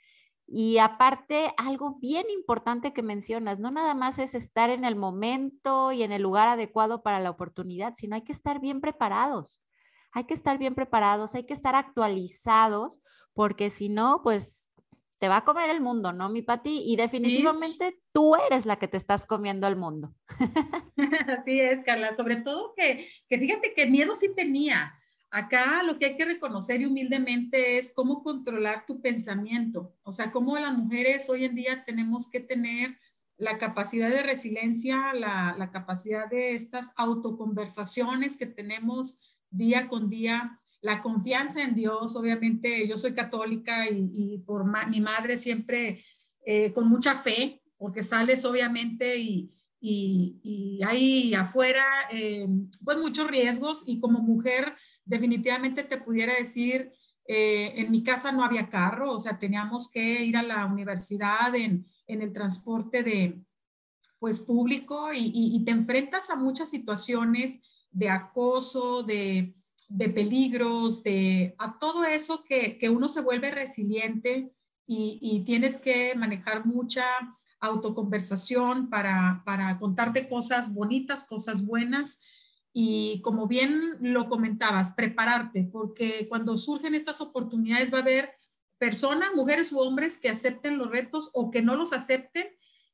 Y 0.47 0.79
aparte, 0.79 1.53
algo 1.57 1.97
bien 1.99 2.27
importante 2.31 2.93
que 2.93 3.03
mencionas, 3.03 3.59
no 3.59 3.71
nada 3.71 3.95
más 3.95 4.19
es 4.19 4.35
estar 4.35 4.71
en 4.71 4.85
el 4.85 4.95
momento 4.95 5.91
y 5.93 6.03
en 6.03 6.13
el 6.13 6.23
lugar 6.23 6.47
adecuado 6.47 7.03
para 7.03 7.19
la 7.21 7.31
oportunidad, 7.31 7.95
sino 7.97 8.15
hay 8.15 8.23
que 8.23 8.33
estar 8.33 8.61
bien 8.61 8.81
preparados. 8.81 9.65
Hay 10.13 10.25
que 10.25 10.35
estar 10.35 10.57
bien 10.59 10.75
preparados, 10.75 11.35
hay 11.35 11.45
que 11.45 11.55
estar 11.55 11.75
actualizados, 11.75 13.03
porque 13.35 13.71
si 13.71 13.89
no, 13.89 14.21
pues 14.23 14.66
te 15.19 15.29
va 15.29 15.39
a 15.39 15.45
comer 15.45 15.71
el 15.71 15.81
mundo, 15.81 16.13
¿no, 16.13 16.29
mi 16.29 16.43
Pati? 16.43 16.83
Y 16.87 16.97
definitivamente 16.97 17.93
tú 18.13 18.35
eres 18.37 18.67
la 18.67 18.77
que 18.79 18.89
te 18.89 18.97
estás 18.97 19.27
comiendo 19.27 19.67
el 19.67 19.77
mundo. 19.77 20.15
Así 21.27 21.61
es, 21.61 21.85
Carla. 21.85 22.15
Sobre 22.17 22.37
todo 22.37 22.75
que, 22.77 23.09
que 23.29 23.39
fíjate 23.39 23.73
que 23.75 23.87
miedo 23.87 24.19
sí 24.21 24.29
tenía. 24.35 24.93
Acá 25.31 25.83
lo 25.83 25.99
que 25.99 26.07
hay 26.07 26.17
que 26.17 26.25
reconocer 26.25 26.81
y 26.81 26.87
humildemente 26.87 27.79
es 27.79 27.95
cómo 27.95 28.23
controlar 28.23 28.85
tu 28.87 29.01
pensamiento. 29.01 29.97
O 30.03 30.13
sea, 30.13 30.31
cómo 30.31 30.57
las 30.59 30.77
mujeres 30.77 31.29
hoy 31.31 31.45
en 31.45 31.55
día 31.55 31.85
tenemos 31.85 32.31
que 32.31 32.41
tener 32.41 32.97
la 33.39 33.59
capacidad 33.59 34.09
de 34.09 34.23
resiliencia, 34.23 35.13
la, 35.15 35.55
la 35.59 35.71
capacidad 35.71 36.29
de 36.29 36.55
estas 36.55 36.93
autoconversaciones 36.97 38.37
que 38.37 38.47
tenemos 38.47 39.21
día 39.51 39.89
con 39.89 40.09
día 40.09 40.61
la 40.87 41.03
confianza 41.03 41.63
en 41.63 41.75
Dios, 41.75 42.15
obviamente 42.15 42.87
yo 42.87 42.97
soy 42.97 43.13
católica 43.13 43.91
y, 43.91 44.39
por 44.47 44.65
mi 44.89 45.01
madre 45.01 45.37
siempre 45.37 46.05
eh, 46.45 46.73
con 46.73 46.89
mucha 46.89 47.17
fe, 47.17 47.61
porque 47.77 48.05
sales 48.05 48.45
obviamente 48.45 49.19
y, 49.19 49.51
y, 49.81 50.81
hay 50.87 51.35
afuera 51.35 51.85
eh, 52.13 52.47
pues 52.85 52.99
muchos 52.99 53.27
riesgos 53.27 53.83
y 53.85 53.99
como 53.99 54.21
mujer 54.21 54.77
definitivamente 55.05 55.83
te 55.83 55.99
pudiera 55.99 56.35
decir, 56.35 56.93
eh, 57.27 57.73
en 57.81 57.91
mi 57.91 58.05
casa 58.05 58.31
no 58.31 58.45
había 58.45 58.69
carro, 58.69 59.11
o 59.13 59.19
sea, 59.19 59.41
teníamos 59.41 59.91
que 59.91 60.25
ir 60.25 60.37
a 60.37 60.45
la 60.45 60.67
universidad 60.67 61.53
en, 61.57 61.85
el 62.07 62.33
transporte 62.33 63.03
de 63.03 63.43
pues 64.21 64.39
público 64.39 65.11
y, 65.13 65.65
te 65.65 65.73
enfrentas 65.73 66.31
a 66.31 66.37
muchas 66.37 66.71
situaciones 66.71 67.59
de 67.91 68.09
acoso, 68.09 69.03
de, 69.03 69.53
de 69.89 70.09
peligros, 70.09 71.03
de 71.03 71.55
a 71.59 71.79
todo 71.79 72.05
eso 72.05 72.45
que, 72.45 72.79
que 72.79 72.91
uno 72.91 73.09
se 73.09 73.21
vuelve 73.21 73.51
resiliente 73.51 74.53
y, 74.87 75.19
y, 75.21 75.45
tienes 75.45 75.79
que 75.79 76.15
manejar 76.15 76.65
mucha 76.65 77.05
autoconversación 77.61 78.89
para, 78.89 79.43
para 79.45 79.79
contarte 79.79 80.29
cosas 80.29 80.75
bonitas, 80.75 81.25
cosas 81.25 81.67
buenas 81.67 82.23
y 82.73 83.21
como 83.23 83.47
bien 83.49 83.97
lo 84.01 84.29
comentabas, 84.29 84.93
prepararte, 84.93 85.69
porque 85.73 86.27
cuando 86.29 86.57
surgen 86.57 86.95
estas 86.95 87.21
oportunidades 87.21 87.93
va 87.93 87.99
a 87.99 88.03
haber 88.03 88.35
personas, 88.79 89.31
mujeres 89.35 89.73
u 89.73 89.81
hombres 89.81 90.19
que 90.19 90.29
acepten 90.29 90.79
los 90.79 90.91
retos 90.91 91.31
o 91.33 91.51
que 91.51 91.63
no 91.63 91.75
los 91.75 91.93
acepten 91.93 92.47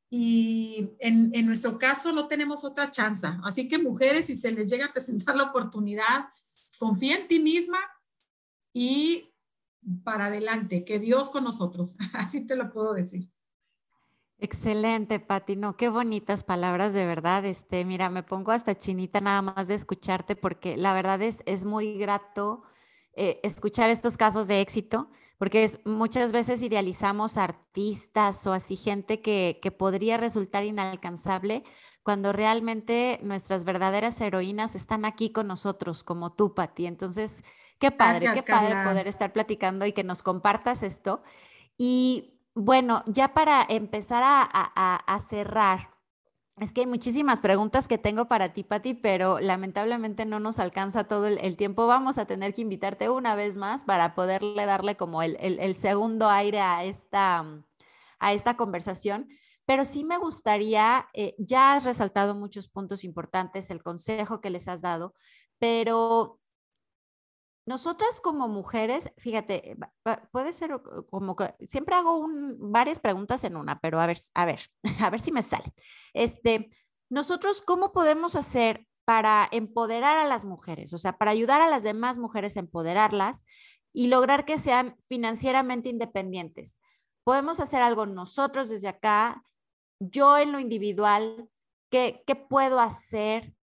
y 0.08 0.90
en, 1.00 1.30
en 1.34 1.46
nuestro 1.46 1.78
caso 1.78 2.12
no 2.12 2.28
tenemos 2.28 2.64
otra 2.64 2.90
chance. 2.90 3.26
Así 3.42 3.68
que 3.68 3.78
mujeres, 3.78 4.26
si 4.26 4.36
se 4.36 4.52
les 4.52 4.70
llega 4.70 4.86
a 4.86 4.92
presentar 4.92 5.34
la 5.34 5.44
oportunidad, 5.44 6.26
confía 6.82 7.14
en 7.14 7.28
ti 7.28 7.38
misma 7.38 7.78
y 8.74 9.32
para 10.02 10.26
adelante, 10.26 10.84
que 10.84 10.98
Dios 10.98 11.30
con 11.30 11.44
nosotros, 11.44 11.94
así 12.12 12.44
te 12.44 12.56
lo 12.56 12.72
puedo 12.72 12.92
decir. 12.92 13.30
Excelente, 14.38 15.20
Pati. 15.20 15.54
No, 15.54 15.76
qué 15.76 15.88
bonitas 15.88 16.42
palabras, 16.42 16.92
de 16.92 17.06
verdad. 17.06 17.44
Este, 17.44 17.84
mira, 17.84 18.10
me 18.10 18.24
pongo 18.24 18.50
hasta 18.50 18.76
chinita 18.76 19.20
nada 19.20 19.42
más 19.42 19.68
de 19.68 19.74
escucharte 19.74 20.34
porque 20.34 20.76
la 20.76 20.92
verdad 20.92 21.22
es, 21.22 21.44
es 21.46 21.64
muy 21.64 21.96
grato 21.98 22.64
eh, 23.14 23.38
escuchar 23.44 23.88
estos 23.88 24.16
casos 24.16 24.48
de 24.48 24.60
éxito, 24.60 25.08
porque 25.38 25.70
muchas 25.84 26.32
veces 26.32 26.62
idealizamos 26.62 27.36
artistas 27.36 28.44
o 28.48 28.52
así 28.52 28.74
gente 28.74 29.20
que, 29.20 29.60
que 29.62 29.70
podría 29.70 30.16
resultar 30.16 30.64
inalcanzable 30.64 31.62
cuando 32.02 32.32
realmente 32.32 33.20
nuestras 33.22 33.64
verdaderas 33.64 34.20
heroínas 34.20 34.74
están 34.74 35.04
aquí 35.04 35.30
con 35.30 35.46
nosotros, 35.46 36.02
como 36.02 36.32
tú, 36.32 36.54
Pati. 36.54 36.86
Entonces, 36.86 37.42
qué 37.78 37.90
padre, 37.90 38.32
qué 38.34 38.42
padre 38.42 38.84
poder 38.84 39.06
estar 39.08 39.32
platicando 39.32 39.86
y 39.86 39.92
que 39.92 40.04
nos 40.04 40.22
compartas 40.22 40.82
esto. 40.82 41.22
Y 41.78 42.40
bueno, 42.54 43.02
ya 43.06 43.34
para 43.34 43.64
empezar 43.68 44.22
a, 44.24 45.20
cerrar, 45.28 45.90
es 46.58 46.74
que 46.74 46.82
hay 46.82 46.86
muchísimas 46.86 47.40
preguntas 47.40 47.88
que 47.88 47.98
tengo 47.98 48.26
para 48.26 48.52
ti, 48.52 48.62
Pati, 48.62 48.94
pero 48.94 49.40
lamentablemente 49.40 50.26
no 50.26 50.38
nos 50.38 50.58
alcanza 50.58 51.04
todo 51.04 51.28
el, 51.28 51.56
tiempo. 51.56 51.86
Vamos 51.86 52.18
a 52.18 52.26
tener 52.26 52.52
que 52.52 52.62
invitarte 52.62 53.08
una 53.08 53.34
vez 53.34 53.56
más 53.56 53.84
para 53.84 54.14
poderle 54.14 54.66
darle 54.66 54.96
como 54.96 55.22
el, 55.22 55.76
segundo 55.76 56.28
aire 56.28 56.60
a 56.60 56.84
esta, 56.84 57.46
a 58.18 58.32
esta 58.32 58.56
conversación. 58.56 59.28
Pero 59.66 59.84
sí 59.84 60.04
me 60.04 60.18
gustaría, 60.18 61.08
eh, 61.14 61.34
ya 61.38 61.74
has 61.74 61.84
resaltado 61.84 62.34
muchos 62.34 62.68
puntos 62.68 63.04
importantes, 63.04 63.70
el 63.70 63.82
consejo 63.82 64.40
que 64.40 64.50
les 64.50 64.68
has 64.68 64.82
dado, 64.82 65.14
pero 65.58 66.40
nosotras 67.64 68.20
como 68.20 68.48
mujeres, 68.48 69.12
fíjate, 69.18 69.76
puede 70.32 70.52
ser 70.52 70.80
como 71.10 71.36
que 71.36 71.54
siempre 71.66 71.94
hago 71.94 72.26
varias 72.58 72.98
preguntas 72.98 73.44
en 73.44 73.56
una, 73.56 73.78
pero 73.78 74.00
a 74.00 74.06
ver, 74.06 74.18
a 74.34 74.44
ver, 74.44 74.60
a 75.00 75.10
ver 75.10 75.20
si 75.20 75.30
me 75.30 75.42
sale. 75.42 75.72
Este, 76.12 76.70
nosotros, 77.08 77.62
¿cómo 77.62 77.92
podemos 77.92 78.34
hacer 78.34 78.86
para 79.04 79.48
empoderar 79.52 80.16
a 80.18 80.26
las 80.26 80.44
mujeres? 80.44 80.92
O 80.92 80.98
sea, 80.98 81.18
para 81.18 81.30
ayudar 81.30 81.60
a 81.60 81.68
las 81.68 81.84
demás 81.84 82.18
mujeres 82.18 82.56
a 82.56 82.60
empoderarlas 82.60 83.44
y 83.92 84.08
lograr 84.08 84.44
que 84.44 84.58
sean 84.58 84.96
financieramente 85.08 85.88
independientes. 85.88 86.78
Podemos 87.24 87.60
hacer 87.60 87.82
algo 87.82 88.06
nosotros 88.06 88.70
desde 88.70 88.88
acá, 88.88 89.44
yo 90.10 90.38
en 90.38 90.52
lo 90.52 90.60
individual, 90.60 91.48
¿qué, 91.90 92.22
qué 92.26 92.36
puedo 92.36 92.80
hacer 92.80 93.54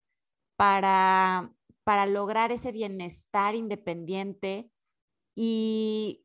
para 0.57 1.53
para 1.89 2.05
lograr 2.05 2.53
ese 2.53 2.71
bienestar 2.71 3.55
independiente. 3.55 4.71
Y 5.35 6.23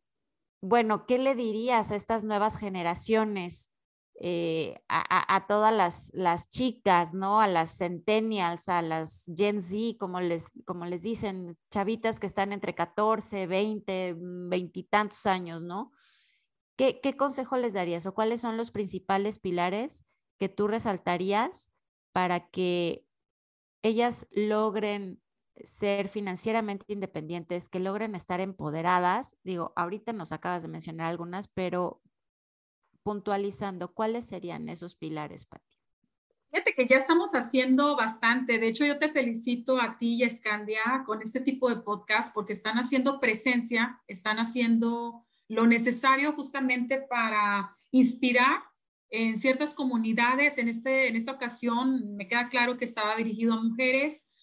bueno, 0.62 1.06
¿qué 1.06 1.18
le 1.18 1.36
dirías 1.36 1.90
a 1.90 1.96
estas 1.96 2.26
nuevas 2.26 2.58
generaciones, 2.58 3.72
eh, 4.20 4.84
a, 4.90 5.48
todas 5.48 5.74
las, 5.74 6.12
las, 6.14 6.50
chicas, 6.50 7.14
¿no? 7.14 7.40
A 7.40 7.48
las 7.48 7.78
centennials, 7.78 8.68
a 8.68 8.82
las 8.82 9.24
Gen 9.34 9.62
Z, 9.62 9.98
como 9.98 10.20
les, 10.20 10.52
como 10.66 10.86
les 10.86 11.02
dicen, 11.02 11.56
chavitas 11.72 12.20
que 12.20 12.28
están 12.28 12.52
entre 12.52 12.76
14, 12.76 13.48
20, 13.48 14.18
veintitantos 14.20 15.26
años, 15.26 15.62
¿no? 15.62 15.94
¿Qué, 16.76 17.00
¿Qué 17.02 17.16
consejo 17.16 17.58
les 17.58 17.74
darías 17.74 18.06
o 18.06 18.14
cuáles 18.14 18.42
son 18.42 18.58
los 18.58 18.72
principales 18.72 19.40
pilares 19.40 20.06
que 20.40 20.50
tú 20.50 20.68
resaltarías 20.68 21.72
para 22.12 22.50
que 22.50 23.06
ellas 23.84 24.28
logren 24.32 25.24
ser 25.64 26.10
financieramente 26.10 26.86
independientes, 26.88 27.70
que 27.70 27.80
logren 27.80 28.16
estar 28.16 28.40
empoderadas. 28.42 29.38
Digo, 29.44 29.74
ahorita 29.76 30.14
nos 30.14 30.32
acabas 30.32 30.64
de 30.64 30.70
mencionar 30.70 31.08
algunas, 31.10 31.48
pero 31.48 32.02
puntualizando, 33.04 33.94
¿cuáles 33.94 34.26
serían 34.26 34.70
esos 34.70 34.96
pilares, 34.96 35.46
Pati? 35.46 35.78
Fíjate 36.50 36.74
que 36.76 36.88
ya 36.88 36.98
estamos 36.98 37.32
haciendo 37.34 37.96
bastante. 37.96 38.60
De 38.60 38.68
hecho, 38.68 38.86
yo 38.86 39.00
te 39.00 39.12
felicito 39.12 39.82
a 39.82 39.98
ti 39.98 40.16
y 40.16 40.24
a 40.24 40.30
Scandia 40.30 41.04
con 41.06 41.22
este 41.22 41.42
tipo 41.42 41.68
de 41.68 41.78
podcast 41.78 42.34
porque 42.34 42.54
están 42.54 42.78
haciendo 42.78 43.20
presencia, 43.20 44.02
están 44.08 44.38
haciendo 44.38 45.26
lo 45.48 45.68
necesario 45.68 46.34
justamente 46.34 47.02
para 47.10 47.70
inspirar 47.92 48.64
en 49.10 49.38
ciertas 49.38 49.76
comunidades. 49.76 50.58
En, 50.58 50.68
este, 50.68 51.08
en 51.08 51.16
esta 51.16 51.32
ocasión 51.32 52.16
me 52.16 52.28
queda 52.28 52.50
claro 52.50 52.78
que 52.78 52.86
estaba 52.86 53.16
dirigido 53.16 53.54
a 53.54 53.62
mujeres, 53.62 54.34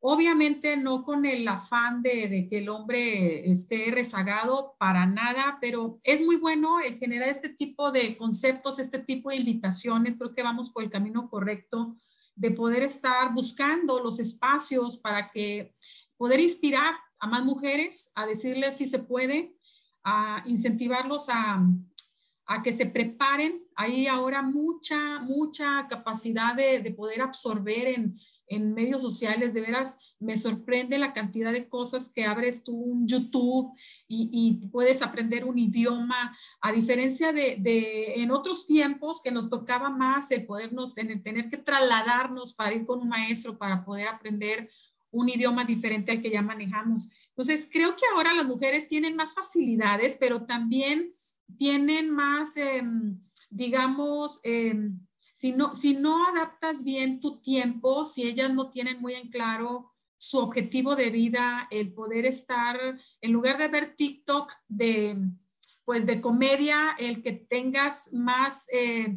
Obviamente 0.00 0.76
no 0.76 1.02
con 1.02 1.26
el 1.26 1.46
afán 1.48 2.02
de, 2.02 2.46
que 2.48 2.58
el 2.58 2.68
hombre 2.68 3.50
esté 3.50 3.90
rezagado 3.90 4.76
para 4.78 5.06
nada, 5.06 5.58
pero 5.60 5.98
es 6.04 6.24
muy 6.24 6.36
bueno 6.36 6.78
el 6.78 6.96
generar 6.98 7.28
este 7.28 7.48
tipo 7.48 7.90
de 7.90 8.16
conceptos, 8.16 8.78
este 8.78 9.00
tipo 9.00 9.30
de 9.30 9.36
invitaciones. 9.36 10.14
Creo 10.16 10.34
que 10.34 10.44
vamos 10.44 10.70
por 10.70 10.84
el 10.84 10.90
camino 10.90 11.28
correcto 11.28 11.96
de 12.36 12.52
poder 12.52 12.84
estar 12.84 13.34
buscando 13.34 14.00
los 14.00 14.20
espacios 14.20 14.98
para 14.98 15.32
que 15.32 15.74
poder 16.16 16.38
inspirar 16.38 16.94
a 17.18 17.26
más 17.26 17.44
mujeres, 17.44 18.12
a 18.14 18.24
decirles 18.24 18.76
si 18.76 18.86
se 18.86 19.00
puede, 19.00 19.56
a 20.04 20.42
incentivarlos 20.46 21.28
a, 21.28 21.62
a 22.46 22.62
que 22.62 22.72
se 22.72 22.86
preparen. 22.86 23.62
Hay 23.76 24.06
ahora 24.06 24.42
mucha, 24.42 25.20
mucha 25.20 25.86
capacidad 25.88 26.54
de, 26.54 26.80
de 26.80 26.90
poder 26.92 27.22
absorber 27.22 27.88
en 27.88 28.18
en 28.48 28.74
medios 28.74 29.02
sociales, 29.02 29.52
de 29.52 29.60
veras 29.60 30.16
me 30.18 30.36
sorprende 30.36 30.98
la 30.98 31.12
cantidad 31.12 31.52
de 31.52 31.68
cosas 31.68 32.10
que 32.12 32.24
abres 32.24 32.64
tú 32.64 32.74
un 32.74 33.06
YouTube 33.06 33.72
y, 34.08 34.60
puedes 34.72 35.02
aprender 35.02 35.44
un 35.44 35.58
idioma, 35.58 36.36
a 36.60 36.72
diferencia 36.72 37.32
de, 37.32 38.14
en 38.16 38.30
otros 38.30 38.66
tiempos 38.66 39.20
que 39.22 39.30
nos 39.30 39.48
tocaba 39.48 39.90
más 39.90 40.30
el 40.30 40.46
podernos 40.46 40.94
tener, 40.94 41.22
tener 41.22 41.48
que 41.50 41.58
trasladarnos 41.58 42.52
para 42.52 42.74
ir 42.74 42.86
con 42.86 43.00
un 43.00 43.08
maestro 43.08 43.58
para 43.58 43.84
poder 43.84 44.08
aprender 44.08 44.70
un 45.10 45.28
idioma 45.28 45.64
diferente 45.64 46.12
al 46.12 46.20
que 46.20 46.30
ya 46.30 46.42
manejamos. 46.42 47.10
Entonces, 47.38 47.68
creo 47.72 47.94
que 47.94 48.02
ahora 48.12 48.34
las 48.34 48.46
mujeres 48.46 48.88
tienen 48.88 49.14
más 49.14 49.32
facilidades, 49.32 50.16
pero 50.18 50.44
también 50.44 51.12
tienen 51.56 52.10
más, 52.10 52.56
em, 52.56 53.22
digamos, 53.48 54.40
em, 54.42 54.98
si 55.36 55.52
no, 55.52 55.72
si 55.76 55.94
no 55.94 56.26
adaptas 56.26 56.82
bien 56.82 57.20
tu 57.20 57.40
tiempo, 57.40 58.04
si 58.04 58.24
ellas 58.24 58.52
no 58.52 58.70
tienen 58.70 59.00
muy 59.00 59.14
en 59.14 59.30
claro 59.30 59.92
su 60.18 60.38
objetivo 60.38 60.96
de 60.96 61.10
vida, 61.10 61.68
el 61.70 61.92
poder 61.92 62.26
estar, 62.26 62.76
en 63.20 63.32
lugar 63.32 63.56
de 63.56 63.68
ver 63.68 63.94
TikTok 63.94 64.52
de, 64.66 65.16
pues 65.84 66.06
de 66.06 66.20
comedia, 66.20 66.96
el 66.98 67.22
que 67.22 67.30
tengas 67.34 68.12
más 68.12 68.66
eh, 68.72 69.16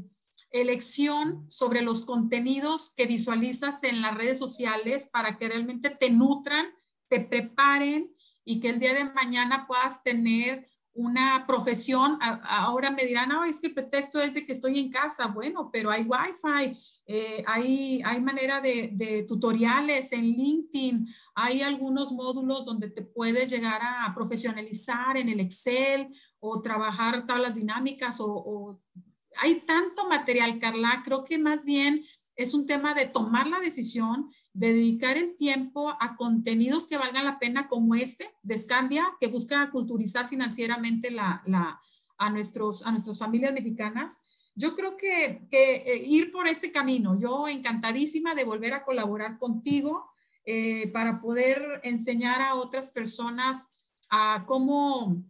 elección 0.51 1.49
sobre 1.49 1.81
los 1.81 2.03
contenidos 2.03 2.93
que 2.95 3.07
visualizas 3.07 3.83
en 3.83 4.03
las 4.03 4.13
redes 4.13 4.37
sociales 4.37 5.09
para 5.11 5.39
que 5.39 5.47
realmente 5.47 5.89
te 5.89 6.11
nutran, 6.11 6.67
te 7.11 7.19
preparen 7.19 8.09
y 8.45 8.61
que 8.61 8.69
el 8.69 8.79
día 8.79 8.93
de 8.93 9.03
mañana 9.03 9.67
puedas 9.67 10.01
tener 10.01 10.65
una 10.93 11.45
profesión, 11.45 12.17
ahora 12.43 12.89
me 12.89 13.05
dirán, 13.05 13.29
no, 13.29 13.43
es 13.43 13.59
que 13.59 13.67
el 13.67 13.73
pretexto 13.73 14.19
es 14.19 14.33
de 14.33 14.45
que 14.45 14.51
estoy 14.53 14.79
en 14.79 14.89
casa. 14.89 15.27
Bueno, 15.27 15.69
pero 15.71 15.89
hay 15.89 16.03
Wi-Fi, 16.03 16.77
eh, 17.05 17.43
hay, 17.47 18.01
hay 18.03 18.21
manera 18.21 18.59
de, 18.61 19.25
tutoriales 19.27 20.11
en 20.13 20.23
LinkedIn, 20.23 21.07
hay 21.35 21.61
algunos 21.61 22.11
módulos 22.13 22.65
donde 22.65 22.89
te 22.89 23.03
puedes 23.03 23.49
llegar 23.49 23.81
a 23.81 24.13
profesionalizar 24.15 25.17
en 25.17 25.29
el 25.29 25.41
Excel 25.41 26.13
o 26.39 26.61
trabajar 26.61 27.25
tablas 27.25 27.55
dinámicas 27.55 28.17
o 28.19 28.81
hay 29.37 29.61
tanto 29.61 30.07
material, 30.09 30.59
Carla, 30.59 31.01
creo 31.03 31.23
que 31.23 31.37
más 31.37 31.63
bien 31.65 32.03
es 32.35 32.53
un 32.53 32.65
tema 32.65 32.93
de 32.93 33.05
tomar 33.05 33.47
la 33.47 33.59
decisión 33.59 34.29
de 34.29 34.31
dedicar 34.53 35.17
el 35.17 35.35
tiempo 35.35 35.95
a 35.99 36.15
contenidos 36.17 36.87
que 36.87 36.97
valgan 36.97 37.25
la 37.25 37.39
pena 37.39 37.67
como 37.67 37.95
este 37.95 38.29
de 38.43 38.57
Scandia, 38.57 39.05
que 39.19 39.27
busca 39.27 39.69
culturizar 39.71 40.27
financieramente 40.27 41.09
la, 41.09 41.41
a, 42.17 42.29
nuestros, 42.29 42.85
a 42.85 42.91
nuestras 42.91 43.17
familias 43.17 43.53
mexicanas. 43.53 44.23
Yo 44.53 44.75
creo 44.75 44.97
que, 44.97 45.47
eh, 45.51 46.03
ir 46.05 46.31
por 46.31 46.47
este 46.47 46.71
camino, 46.71 47.17
yo 47.19 47.47
encantadísima 47.47 48.35
de 48.35 48.43
volver 48.43 48.73
a 48.73 48.83
colaborar 48.83 49.37
contigo 49.37 50.11
eh, 50.43 50.87
para 50.91 51.21
poder 51.21 51.79
enseñar 51.83 52.41
a 52.41 52.55
otras 52.55 52.89
personas 52.89 53.95
a 54.09 54.43
cómo 54.45 55.23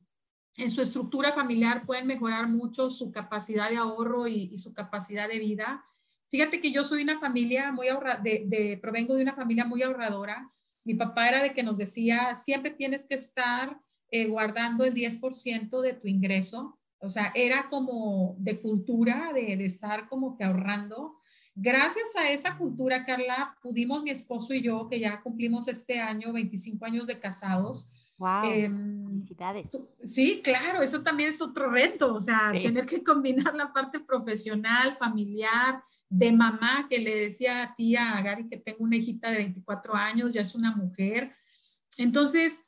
en 0.58 0.72
su 0.72 0.82
estructura 0.82 1.32
familiar 1.32 1.86
pueden 1.86 2.08
mejorar 2.08 2.48
mucho 2.48 2.90
su 2.90 3.12
capacidad 3.12 3.70
de 3.70 3.78
ahorro 3.78 4.28
y 4.28 4.58
su 4.58 4.74
capacidad 4.74 5.30
de 5.30 5.40
vida 5.40 5.86
Fíjate 6.32 6.62
que 6.62 6.72
yo 6.72 6.86
soy 6.86 7.04
una 7.04 7.20
familia 7.20 7.72
muy 7.74 7.90
ahorra, 7.90 8.16
de, 8.16 8.80
provengo 8.82 9.16
de 9.16 9.24
una 9.24 9.36
familia 9.36 9.66
muy 9.66 9.84
ahorradora. 9.84 10.50
Mi 10.86 10.96
papá 10.96 11.28
era 11.28 11.44
de 11.44 11.54
que 11.54 11.62
nos 11.62 11.78
decía, 11.78 12.38
siempre 12.38 12.72
tienes 12.72 13.06
que 13.06 13.16
estar 13.16 13.78
eh, 14.10 14.28
guardando 14.28 14.86
el 14.86 14.94
10% 14.94 15.82
de 15.82 15.94
tu 15.94 16.08
ingreso. 16.08 16.80
O 17.00 17.10
sea, 17.10 17.34
era 17.36 17.68
como 17.70 18.36
de 18.40 18.62
cultura, 18.62 19.32
de, 19.34 19.58
de 19.58 19.66
estar 19.66 20.08
como 20.08 20.38
que 20.38 20.46
ahorrando. 20.46 21.18
Gracias 21.54 22.16
a 22.16 22.32
esa 22.32 22.58
cultura, 22.58 23.06
Carla, 23.06 23.58
pudimos 23.62 24.02
mi 24.02 24.12
esposo 24.12 24.54
y 24.54 24.62
yo, 24.62 24.88
que 24.88 25.02
ya 25.02 25.22
cumplimos 25.22 25.68
este 25.68 26.00
año 26.00 26.32
25 26.32 26.86
años 26.86 27.08
de 27.08 27.20
casados, 27.20 27.92
Wow. 28.22 28.52
Em, 28.52 29.08
felicidades. 29.08 29.68
Sí, 30.06 30.42
claro, 30.44 30.84
eso 30.84 31.02
también 31.02 31.32
es 31.32 31.42
otro 31.42 31.72
reto, 31.72 32.14
o 32.14 32.20
sea, 32.20 32.52
tener 32.52 32.86
que 32.86 33.04
combinar 33.04 33.56
la 33.56 33.74
parte 33.74 34.00
profesional, 34.00 34.96
familiar, 34.96 35.84
de 36.12 36.34
mamá 36.34 36.88
que 36.90 37.00
le 37.00 37.16
decía 37.16 37.64
a 37.64 37.74
tía 37.74 38.18
a 38.18 38.22
Gary 38.22 38.50
que 38.50 38.58
tengo 38.58 38.84
una 38.84 38.98
hijita 38.98 39.32
de 39.32 39.38
24 39.38 39.96
años, 39.96 40.34
ya 40.34 40.42
es 40.42 40.54
una 40.56 40.76
mujer. 40.76 41.34
Entonces, 41.98 42.66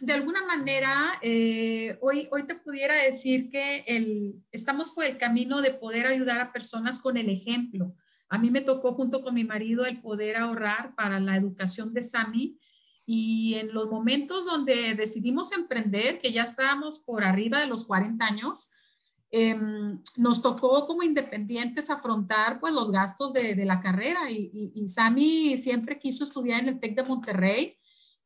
de 0.00 0.12
alguna 0.12 0.44
manera, 0.44 1.20
eh, 1.22 1.96
hoy, 2.00 2.28
hoy 2.32 2.48
te 2.48 2.56
pudiera 2.56 2.94
decir 3.00 3.48
que 3.48 3.84
el, 3.86 4.42
estamos 4.50 4.90
por 4.90 5.04
el 5.04 5.18
camino 5.18 5.60
de 5.60 5.70
poder 5.70 6.08
ayudar 6.08 6.40
a 6.40 6.52
personas 6.52 6.98
con 6.98 7.16
el 7.16 7.30
ejemplo. 7.30 7.94
A 8.28 8.38
mí 8.38 8.50
me 8.50 8.60
tocó 8.60 8.92
junto 8.94 9.22
con 9.22 9.34
mi 9.34 9.44
marido 9.44 9.86
el 9.86 10.00
poder 10.00 10.36
ahorrar 10.36 10.96
para 10.96 11.20
la 11.20 11.36
educación 11.36 11.94
de 11.94 12.02
Sami 12.02 12.58
y 13.06 13.54
en 13.54 13.72
los 13.72 13.88
momentos 13.88 14.46
donde 14.46 14.96
decidimos 14.96 15.52
emprender, 15.52 16.18
que 16.18 16.32
ya 16.32 16.42
estábamos 16.42 16.98
por 16.98 17.22
arriba 17.22 17.60
de 17.60 17.68
los 17.68 17.86
40 17.86 18.26
años, 18.26 18.72
Em, 19.30 20.02
nos 20.16 20.40
tocó 20.40 20.86
como 20.86 21.02
independientes 21.02 21.90
afrontar 21.90 22.58
pues 22.60 22.72
los 22.72 22.90
gastos 22.90 23.34
de, 23.34 23.54
la 23.66 23.78
carrera 23.78 24.30
y, 24.30 24.72
y, 24.74 24.88
Sami 24.88 25.58
siempre 25.58 25.98
quiso 25.98 26.24
estudiar 26.24 26.60
en 26.60 26.68
el 26.68 26.80
TEC 26.80 26.96
de 26.96 27.02
Monterrey. 27.02 27.76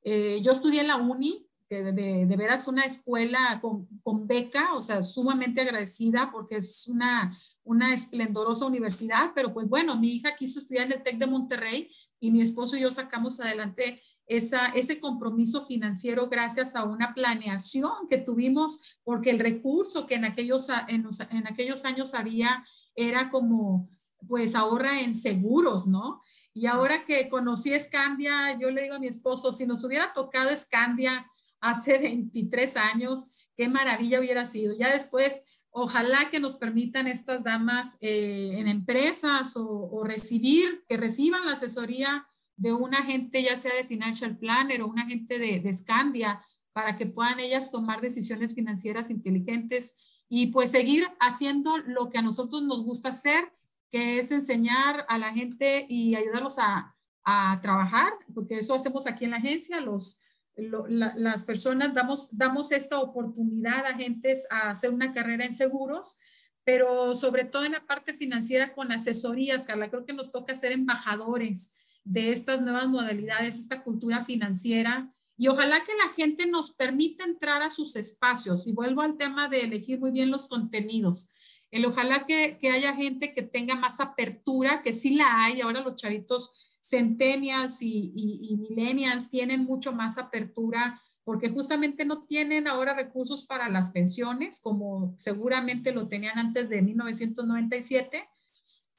Eh, 0.04 0.40
yo 0.42 0.52
estudié 0.52 0.82
en 0.82 0.88
la 0.88 0.96
UNI, 0.96 1.48
de, 1.68 1.92
de, 1.92 2.36
veras 2.36 2.68
una 2.68 2.84
escuela 2.84 3.58
con, 3.60 3.88
con, 4.02 4.28
beca, 4.28 4.74
o 4.74 4.82
sea, 4.82 5.02
sumamente 5.02 5.62
agradecida 5.62 6.30
porque 6.30 6.58
es 6.58 6.86
una, 6.86 7.36
una 7.64 7.94
esplendorosa 7.94 8.66
universidad, 8.66 9.32
pero 9.34 9.52
pues 9.52 9.68
bueno, 9.68 9.96
mi 9.96 10.10
hija 10.10 10.36
quiso 10.36 10.58
estudiar 10.58 10.86
en 10.86 10.92
el 10.92 11.02
TEC 11.02 11.18
de 11.18 11.26
Monterrey 11.26 11.90
y 12.20 12.30
mi 12.30 12.42
esposo 12.42 12.76
y 12.76 12.80
yo 12.80 12.92
sacamos 12.92 13.40
adelante 13.40 14.02
ese 14.26 15.00
compromiso 15.00 15.66
financiero 15.66 16.28
gracias 16.28 16.74
a 16.76 16.84
una 16.84 17.14
planeación 17.14 18.08
que 18.08 18.18
tuvimos, 18.18 18.80
porque 19.04 19.30
el 19.30 19.38
recurso 19.38 20.06
que 20.06 20.14
en 20.14 20.24
aquellos, 20.24 20.68
en, 20.88 21.06
en 21.30 21.46
aquellos 21.46 21.84
años 21.84 22.14
había 22.14 22.64
era 22.94 23.28
como, 23.28 23.90
pues 24.26 24.54
ahorra 24.54 25.00
en 25.00 25.14
seguros, 25.14 25.86
¿no? 25.86 26.20
Y 26.54 26.66
ahora 26.66 27.04
que 27.04 27.28
conocí 27.28 27.72
Escandia, 27.72 28.58
yo 28.58 28.70
le 28.70 28.82
digo 28.82 28.96
a 28.96 28.98
mi 28.98 29.06
esposo, 29.06 29.52
si 29.52 29.66
nos 29.66 29.84
hubiera 29.84 30.12
tocado 30.12 30.50
Escandia 30.50 31.26
hace 31.60 31.98
23 32.02 32.76
años, 32.76 33.32
qué 33.56 33.68
maravilla 33.68 34.20
hubiera 34.20 34.44
sido. 34.44 34.74
Ya 34.74 34.92
después, 34.92 35.42
ojalá 35.70 36.28
que 36.30 36.40
nos 36.40 36.56
permitan 36.56 37.06
estas 37.06 37.42
damas 37.42 37.96
eh, 38.00 38.50
en 38.58 38.68
empresas 38.68 39.56
o, 39.56 39.88
o, 39.90 40.04
recibir, 40.04 40.84
que 40.88 40.98
reciban 40.98 41.46
la 41.46 41.52
asesoría 41.52 42.26
de 42.62 42.72
un 42.72 42.94
agente, 42.94 43.42
ya 43.42 43.56
sea 43.56 43.74
de 43.74 43.84
financial 43.84 44.38
planner 44.38 44.82
o 44.82 44.86
un 44.86 45.00
agente 45.00 45.38
de, 45.40 45.58
de 45.58 45.72
Scandia, 45.72 46.40
para 46.72 46.94
que 46.96 47.06
puedan 47.06 47.40
ellas 47.40 47.72
tomar 47.72 48.00
decisiones 48.00 48.54
financieras 48.54 49.10
inteligentes 49.10 49.98
y 50.28 50.46
pues 50.46 50.70
seguir 50.70 51.06
haciendo 51.18 51.76
lo 51.78 52.08
que 52.08 52.18
a 52.18 52.22
nosotros 52.22 52.62
nos 52.62 52.84
gusta 52.84 53.08
hacer, 53.08 53.52
que 53.90 54.18
es 54.18 54.30
enseñar 54.30 55.04
a 55.08 55.18
la 55.18 55.32
gente 55.32 55.86
y 55.88 56.14
ayudarlos 56.14 56.58
a, 56.60 56.94
a 57.24 57.60
trabajar, 57.60 58.12
porque 58.32 58.60
eso 58.60 58.74
hacemos 58.74 59.08
aquí 59.08 59.24
en 59.24 59.32
la 59.32 59.38
agencia, 59.38 59.80
los, 59.80 60.22
las 60.54 61.42
personas 61.44 61.92
damos, 61.94 62.36
damos 62.36 62.70
esta 62.70 63.00
oportunidad 63.00 63.86
a 63.86 63.90
agentes 63.90 64.46
a 64.50 64.70
hacer 64.70 64.90
una 64.90 65.10
carrera 65.10 65.44
en 65.44 65.52
seguros, 65.52 66.16
pero 66.64 67.16
sobre 67.16 67.44
todo 67.44 67.64
en 67.64 67.72
la 67.72 67.86
parte 67.86 68.14
financiera 68.14 68.72
con 68.72 68.92
asesorías, 68.92 69.64
Carla, 69.64 69.90
creo 69.90 70.06
que 70.06 70.12
nos 70.12 70.30
toca 70.30 70.54
ser 70.54 70.70
embajadores 70.70 71.76
de 72.04 72.30
estas 72.30 72.60
nuevas 72.60 72.88
modalidades, 72.88 73.58
esta 73.58 73.82
cultura 73.82 74.24
financiera. 74.24 75.12
Y 75.36 75.48
ojalá 75.48 75.82
que 75.84 75.92
la 75.94 76.08
gente 76.10 76.46
nos 76.46 76.72
permita 76.72 77.24
entrar 77.24 77.62
a 77.62 77.70
sus 77.70 77.96
espacios. 77.96 78.66
Y 78.66 78.72
vuelvo 78.72 79.02
al 79.02 79.16
tema 79.16 79.48
de 79.48 79.62
elegir 79.62 80.00
muy 80.00 80.10
bien 80.10 80.30
los 80.30 80.46
contenidos. 80.46 81.30
El 81.70 81.86
ojalá 81.86 82.26
que, 82.26 82.58
haya 82.70 82.94
gente 82.94 83.32
que 83.34 83.42
tenga 83.42 83.74
más 83.74 84.00
apertura, 84.00 84.82
que 84.82 84.92
sí 84.92 85.14
la 85.14 85.44
hay. 85.44 85.60
Ahora 85.60 85.80
los 85.80 85.96
chavitos 85.96 86.76
centennials 86.80 87.80
y, 87.80 88.12
y, 88.14 88.56
millennials 88.56 89.30
tienen 89.30 89.64
mucho 89.64 89.92
más 89.92 90.18
apertura 90.18 91.00
porque 91.24 91.48
justamente 91.48 92.04
no 92.04 92.24
tienen 92.24 92.66
ahora 92.66 92.94
recursos 92.94 93.46
para 93.46 93.68
las 93.68 93.90
pensiones, 93.90 94.60
como 94.60 95.14
seguramente 95.16 95.92
lo 95.92 96.08
tenían 96.08 96.36
antes 96.38 96.68
de 96.68 96.82
1997 96.82 98.28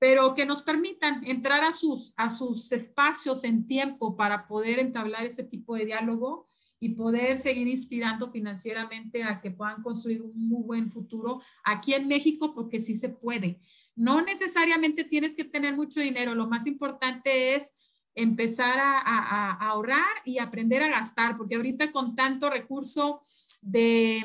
pero 0.04 0.36
que 0.36 0.46
nos 0.46 0.62
permitan 0.62 1.26
entrar 1.26 1.64
a 1.64 1.72
sus, 1.72 2.14
a 2.18 2.30
sus 2.30 2.70
espacios 2.74 3.46
en 3.46 3.66
tiempo 3.66 4.18
para 4.18 4.50
poder 4.50 4.80
entablar 4.80 5.26
este 5.26 5.46
tipo 5.46 5.76
de 5.76 5.86
diálogo 5.86 6.50
y 6.78 6.90
poder 6.90 7.38
seguir 7.38 7.70
inspirando 7.70 8.30
financieramente 8.30 9.24
a 9.24 9.40
que 9.40 9.52
puedan 9.52 9.82
construir 9.82 10.22
un 10.22 10.50
muy 10.50 10.62
buen 10.62 10.92
futuro 10.92 11.42
aquí 11.64 11.94
en 11.94 12.10
México, 12.10 12.54
porque 12.54 12.82
sí 12.82 12.96
se 12.96 13.08
puede. 13.08 13.62
No 13.96 14.22
necesariamente 14.22 15.06
tienes 15.06 15.36
que 15.36 15.46
tener 15.46 15.74
mucho 15.74 16.02
dinero, 16.02 16.36
lo 16.36 16.48
más 16.48 16.68
importante 16.68 17.56
es 17.56 17.72
empezar 18.14 18.80
a, 18.80 19.00
a, 19.00 19.52
a 19.52 19.70
ahorrar 19.70 20.16
y 20.26 20.40
aprender 20.40 20.84
a 20.84 20.90
gastar, 20.90 21.38
porque 21.38 21.56
ahorita 21.56 21.94
con 21.94 22.14
tanto 22.14 22.50
recurso 22.50 23.22
de 23.62 24.22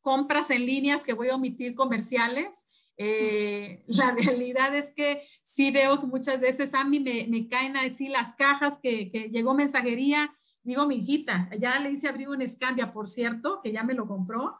compras 0.00 0.50
en 0.50 0.64
líneas 0.64 1.04
que 1.04 1.12
voy 1.12 1.28
a 1.28 1.34
omitir 1.34 1.74
comerciales, 1.74 2.66
eh, 2.96 3.82
la 3.86 4.12
realidad 4.12 4.74
es 4.74 4.90
que 4.90 5.22
sí 5.42 5.70
veo 5.70 5.98
que 5.98 6.06
muchas 6.06 6.40
veces 6.40 6.74
a 6.74 6.84
mí 6.84 7.00
me, 7.00 7.26
me 7.28 7.48
caen 7.48 7.76
a 7.76 7.82
decir 7.82 8.10
las 8.10 8.32
cajas 8.32 8.76
que, 8.82 9.10
que, 9.10 9.28
llegó 9.30 9.54
mensajería. 9.54 10.34
Digo, 10.62 10.86
mi 10.86 10.96
hijita, 10.96 11.48
ya 11.58 11.78
le 11.78 11.90
hice 11.90 12.08
abrir 12.08 12.28
un 12.28 12.42
Escandia, 12.42 12.92
por 12.92 13.06
cierto, 13.06 13.60
que 13.62 13.70
ya 13.72 13.84
me 13.84 13.94
lo 13.94 14.06
compró. 14.06 14.58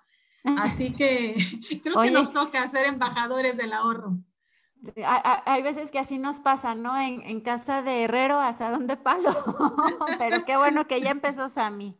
Así 0.59 0.92
que 0.92 1.35
creo 1.83 2.01
que 2.01 2.11
nos 2.12 2.33
toca 2.33 2.66
ser 2.68 2.87
embajadores 2.87 3.57
del 3.57 3.72
ahorro. 3.72 4.18
Hay 5.46 5.62
veces 5.62 5.90
que 5.90 5.99
así 5.99 6.18
nos 6.18 6.38
pasa, 6.38 6.77
¿no? 6.77 6.96
En, 7.01 7.22
en 7.22 7.40
casa 7.40 7.83
de 7.83 8.05
herrero, 8.05 8.38
hasta 8.38 8.70
donde 8.70 8.96
palo. 8.96 9.31
Pero 10.18 10.44
qué 10.44 10.57
bueno 10.57 10.87
que 10.87 11.01
ya 11.01 11.11
empezó 11.11 11.49
Sammy 11.49 11.96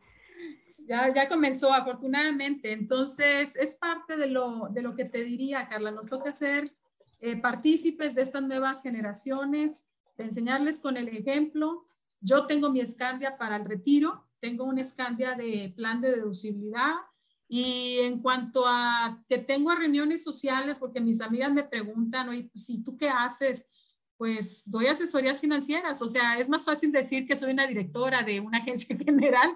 ya, 0.87 1.13
ya 1.13 1.27
comenzó 1.27 1.73
afortunadamente. 1.73 2.71
Entonces, 2.71 3.55
es 3.55 3.75
parte 3.75 4.17
de 4.17 4.27
lo, 4.27 4.69
de 4.69 4.81
lo 4.81 4.95
que 4.95 5.05
te 5.05 5.23
diría, 5.23 5.67
Carla. 5.67 5.91
Nos 5.91 6.07
toca 6.07 6.31
ser 6.31 6.71
eh, 7.19 7.35
partícipes 7.37 8.15
de 8.15 8.21
estas 8.21 8.43
nuevas 8.43 8.81
generaciones, 8.81 9.89
de 10.17 10.25
enseñarles 10.25 10.79
con 10.79 10.97
el 10.97 11.09
ejemplo. 11.09 11.85
Yo 12.21 12.45
tengo 12.47 12.69
mi 12.69 12.79
escandia 12.79 13.37
para 13.37 13.57
el 13.57 13.65
retiro, 13.65 14.27
tengo 14.39 14.63
una 14.63 14.81
escandia 14.81 15.35
de 15.35 15.73
plan 15.75 16.01
de 16.01 16.11
deducibilidad. 16.11 16.93
Y 17.49 17.99
en 17.99 18.19
cuanto 18.21 18.65
a 18.67 19.23
que 19.27 19.37
tengo 19.37 19.73
reuniones 19.73 20.23
sociales, 20.23 20.79
porque 20.79 20.99
mis 20.99 21.21
amigas 21.21 21.51
me 21.51 21.63
preguntan, 21.63 22.29
oye, 22.29 22.49
pues, 22.51 22.69
¿y 22.69 22.83
tú 22.83 22.97
qué 22.97 23.09
haces? 23.09 23.69
Pues 24.17 24.63
doy 24.65 24.87
asesorías 24.87 25.39
financieras. 25.39 26.01
O 26.01 26.09
sea, 26.09 26.39
es 26.39 26.49
más 26.49 26.65
fácil 26.65 26.91
decir 26.91 27.25
que 27.25 27.35
soy 27.35 27.51
una 27.53 27.67
directora 27.67 28.23
de 28.23 28.39
una 28.39 28.57
agencia 28.59 28.97
general. 28.97 29.55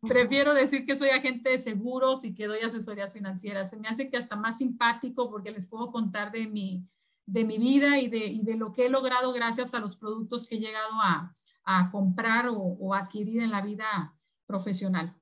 Prefiero 0.00 0.52
decir 0.52 0.84
que 0.84 0.96
soy 0.96 1.10
agente 1.10 1.50
de 1.50 1.58
seguros 1.58 2.24
y 2.24 2.34
que 2.34 2.46
doy 2.46 2.60
asesorías 2.60 3.12
financieras. 3.12 3.70
Se 3.70 3.78
me 3.78 3.88
hace 3.88 4.10
que 4.10 4.16
hasta 4.16 4.36
más 4.36 4.58
simpático 4.58 5.30
porque 5.30 5.52
les 5.52 5.66
puedo 5.66 5.90
contar 5.92 6.32
de 6.32 6.48
mi, 6.48 6.84
de 7.26 7.44
mi 7.44 7.58
vida 7.58 7.98
y 7.98 8.08
de, 8.08 8.26
y 8.26 8.42
de 8.42 8.56
lo 8.56 8.72
que 8.72 8.86
he 8.86 8.90
logrado 8.90 9.32
gracias 9.32 9.74
a 9.74 9.80
los 9.80 9.96
productos 9.96 10.46
que 10.46 10.56
he 10.56 10.60
llegado 10.60 11.00
a, 11.00 11.34
a 11.64 11.90
comprar 11.90 12.48
o, 12.48 12.56
o 12.56 12.94
adquirir 12.94 13.40
en 13.40 13.50
la 13.50 13.62
vida 13.62 14.16
profesional. 14.46 15.19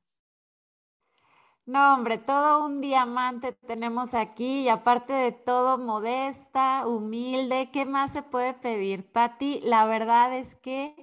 No, 1.68 1.92
hombre, 1.92 2.16
todo 2.16 2.64
un 2.64 2.80
diamante 2.80 3.52
tenemos 3.52 4.14
aquí 4.14 4.62
y 4.62 4.68
aparte 4.70 5.12
de 5.12 5.32
todo, 5.32 5.76
modesta, 5.76 6.86
humilde, 6.86 7.68
¿qué 7.70 7.84
más 7.84 8.10
se 8.12 8.22
puede 8.22 8.54
pedir? 8.54 9.12
Patti, 9.12 9.60
la 9.62 9.84
verdad 9.84 10.34
es 10.34 10.54
que 10.56 10.96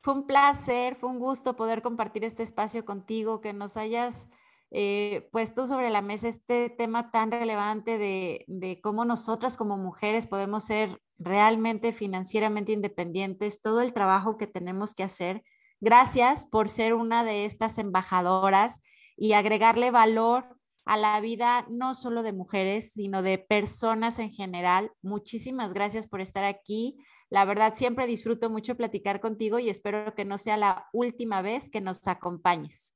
fue 0.00 0.14
un 0.14 0.26
placer, 0.26 0.96
fue 0.96 1.10
un 1.10 1.18
gusto 1.18 1.54
poder 1.54 1.82
compartir 1.82 2.24
este 2.24 2.42
espacio 2.42 2.86
contigo, 2.86 3.42
que 3.42 3.52
nos 3.52 3.76
hayas 3.76 4.30
eh, 4.70 5.28
puesto 5.32 5.66
sobre 5.66 5.90
la 5.90 6.00
mesa 6.00 6.28
este 6.28 6.70
tema 6.70 7.10
tan 7.10 7.30
relevante 7.30 7.98
de, 7.98 8.46
de 8.48 8.80
cómo 8.80 9.04
nosotras 9.04 9.58
como 9.58 9.76
mujeres 9.76 10.26
podemos 10.26 10.64
ser 10.64 11.02
realmente 11.18 11.92
financieramente 11.92 12.72
independientes, 12.72 13.60
todo 13.60 13.82
el 13.82 13.92
trabajo 13.92 14.38
que 14.38 14.46
tenemos 14.46 14.94
que 14.94 15.02
hacer. 15.02 15.44
Gracias 15.78 16.46
por 16.46 16.70
ser 16.70 16.94
una 16.94 17.22
de 17.22 17.44
estas 17.44 17.76
embajadoras 17.76 18.80
y 19.20 19.34
agregarle 19.34 19.90
valor 19.90 20.58
a 20.86 20.96
la 20.96 21.20
vida 21.20 21.66
no 21.68 21.94
solo 21.94 22.22
de 22.22 22.32
mujeres, 22.32 22.92
sino 22.94 23.22
de 23.22 23.36
personas 23.36 24.18
en 24.18 24.32
general. 24.32 24.92
Muchísimas 25.02 25.74
gracias 25.74 26.08
por 26.08 26.22
estar 26.22 26.42
aquí. 26.42 26.96
La 27.28 27.44
verdad, 27.44 27.74
siempre 27.74 28.06
disfruto 28.06 28.48
mucho 28.48 28.78
platicar 28.78 29.20
contigo 29.20 29.58
y 29.58 29.68
espero 29.68 30.14
que 30.14 30.24
no 30.24 30.38
sea 30.38 30.56
la 30.56 30.88
última 30.94 31.42
vez 31.42 31.68
que 31.68 31.82
nos 31.82 32.08
acompañes. 32.08 32.94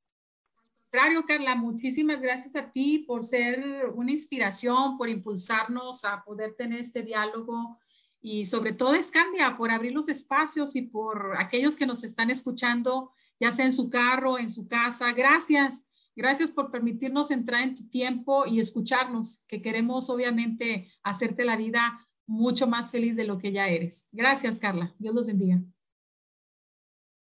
Contrario, 0.90 1.24
Carla, 1.26 1.56
muchísimas 1.56 2.22
gracias 2.22 2.56
a 2.56 2.72
ti 2.72 3.00
por 3.06 3.22
ser 3.22 3.90
una 3.94 4.10
inspiración, 4.10 4.96
por 4.96 5.10
impulsarnos 5.10 6.06
a 6.06 6.24
poder 6.24 6.54
tener 6.54 6.80
este 6.80 7.02
diálogo 7.02 7.78
y 8.22 8.46
sobre 8.46 8.72
todo 8.72 8.94
Escandia, 8.94 9.58
por 9.58 9.70
abrir 9.70 9.92
los 9.92 10.08
espacios 10.08 10.74
y 10.74 10.82
por 10.82 11.34
aquellos 11.38 11.76
que 11.76 11.86
nos 11.86 12.02
están 12.02 12.30
escuchando, 12.30 13.12
ya 13.38 13.52
sea 13.52 13.66
en 13.66 13.72
su 13.72 13.90
carro, 13.90 14.38
en 14.38 14.48
su 14.48 14.66
casa. 14.66 15.12
Gracias. 15.12 15.86
Gracias 16.16 16.50
por 16.50 16.70
permitirnos 16.70 17.30
entrar 17.30 17.62
en 17.62 17.74
tu 17.74 17.88
tiempo 17.88 18.46
y 18.46 18.60
escucharnos, 18.60 19.44
que 19.48 19.60
queremos 19.60 20.10
obviamente 20.10 20.92
hacerte 21.02 21.44
la 21.44 21.56
vida 21.56 22.06
mucho 22.26 22.66
más 22.66 22.90
feliz 22.90 23.16
de 23.16 23.24
lo 23.24 23.38
que 23.38 23.52
ya 23.52 23.68
eres. 23.68 24.08
Gracias, 24.12 24.58
Carla. 24.58 24.94
Dios 24.98 25.14
los 25.14 25.26
bendiga. 25.26 25.62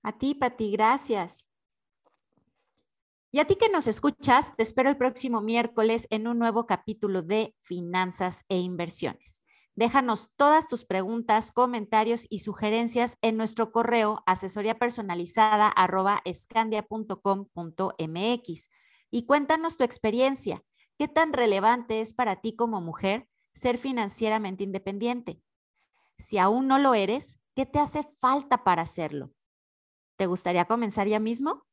A 0.02 0.18
ti, 0.18 0.34
Pati, 0.34 0.72
gracias. 0.72 1.48
Y 3.32 3.40
a 3.40 3.46
ti 3.46 3.56
que 3.56 3.70
nos 3.70 3.88
escuchas, 3.88 4.56
te 4.56 4.64
espero 4.64 4.90
el 4.90 4.98
próximo 4.98 5.42
miércoles 5.42 6.08
en 6.10 6.28
un 6.28 6.40
nuevo 6.40 6.66
capítulo 6.66 7.22
de 7.22 7.54
Finanzas 7.62 8.44
e 8.50 8.58
Inversiones. 8.58 9.39
Déjanos 9.80 10.30
todas 10.36 10.68
tus 10.68 10.84
preguntas, 10.84 11.54
comentarios 11.54 12.28
y 12.30 12.40
sugerencias 12.40 13.18
en 13.22 13.38
nuestro 13.38 13.72
correo 13.72 14.24
asesoría 14.26 14.78
y 19.10 19.26
cuéntanos 19.26 19.78
tu 19.78 19.86
experiencia. 19.86 20.66
¿Qué 20.98 21.08
tan 21.08 21.32
relevante 21.32 22.02
es 22.02 22.14
para 22.14 22.42
ti 22.42 22.58
como 22.58 22.82
mujer 22.82 23.30
ser 23.54 23.78
financieramente 23.78 24.66
independiente? 24.66 25.42
Si 26.18 26.38
aún 26.38 26.68
no 26.68 26.78
lo 26.78 26.94
eres, 26.94 27.40
¿qué 27.56 27.66
te 27.66 27.80
hace 27.80 28.04
falta 28.20 28.66
para 28.66 28.82
hacerlo? 28.82 29.32
¿Te 30.18 30.26
gustaría 30.26 30.66
comenzar 30.66 31.08
ya 31.08 31.20
mismo? 31.20 31.66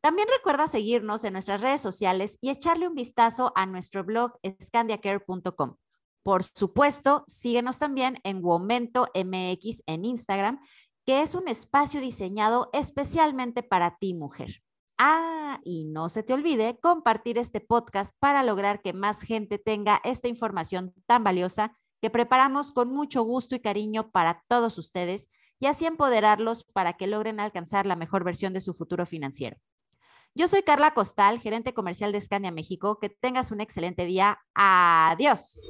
También 0.00 0.28
recuerda 0.34 0.66
seguirnos 0.66 1.24
en 1.24 1.34
nuestras 1.34 1.60
redes 1.60 1.82
sociales 1.82 2.38
y 2.40 2.48
echarle 2.48 2.88
un 2.88 2.94
vistazo 2.94 3.52
a 3.54 3.66
nuestro 3.66 4.02
blog 4.02 4.38
scandiacare.com. 4.62 5.76
Por 6.22 6.44
supuesto, 6.44 7.24
síguenos 7.26 7.78
también 7.78 8.18
en 8.22 8.44
Womento 8.44 9.08
MX 9.14 9.82
en 9.86 10.04
Instagram, 10.04 10.60
que 11.04 11.22
es 11.22 11.34
un 11.34 11.48
espacio 11.48 12.00
diseñado 12.00 12.70
especialmente 12.72 13.62
para 13.62 13.96
ti, 13.98 14.14
mujer. 14.14 14.62
Ah, 14.98 15.58
y 15.64 15.84
no 15.84 16.08
se 16.08 16.22
te 16.22 16.32
olvide 16.32 16.78
compartir 16.80 17.38
este 17.38 17.60
podcast 17.60 18.14
para 18.20 18.44
lograr 18.44 18.82
que 18.82 18.92
más 18.92 19.22
gente 19.22 19.58
tenga 19.58 20.00
esta 20.04 20.28
información 20.28 20.94
tan 21.06 21.24
valiosa 21.24 21.76
que 22.00 22.10
preparamos 22.10 22.72
con 22.72 22.92
mucho 22.92 23.22
gusto 23.22 23.56
y 23.56 23.60
cariño 23.60 24.10
para 24.10 24.44
todos 24.48 24.78
ustedes 24.78 25.28
y 25.58 25.66
así 25.66 25.86
empoderarlos 25.86 26.64
para 26.64 26.92
que 26.92 27.06
logren 27.06 27.40
alcanzar 27.40 27.86
la 27.86 27.96
mejor 27.96 28.24
versión 28.24 28.52
de 28.52 28.60
su 28.60 28.74
futuro 28.74 29.06
financiero. 29.06 29.58
Yo 30.34 30.48
soy 30.48 30.62
Carla 30.62 30.92
Costal, 30.92 31.40
gerente 31.40 31.74
comercial 31.74 32.10
de 32.10 32.18
Scania 32.20 32.50
México. 32.50 32.98
Que 32.98 33.10
tengas 33.10 33.50
un 33.50 33.60
excelente 33.60 34.06
día. 34.06 34.38
Adiós. 34.54 35.60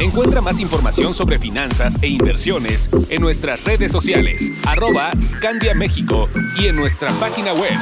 Encuentra 0.00 0.40
más 0.42 0.60
información 0.60 1.14
sobre 1.14 1.38
finanzas 1.38 2.02
e 2.02 2.08
inversiones 2.08 2.90
en 3.08 3.22
nuestras 3.22 3.64
redes 3.64 3.90
sociales, 3.92 4.52
arroba 4.66 5.10
Scandia 5.20 5.72
México 5.74 6.28
y 6.58 6.66
en 6.66 6.76
nuestra 6.76 7.10
página 7.12 7.54
web 7.54 7.78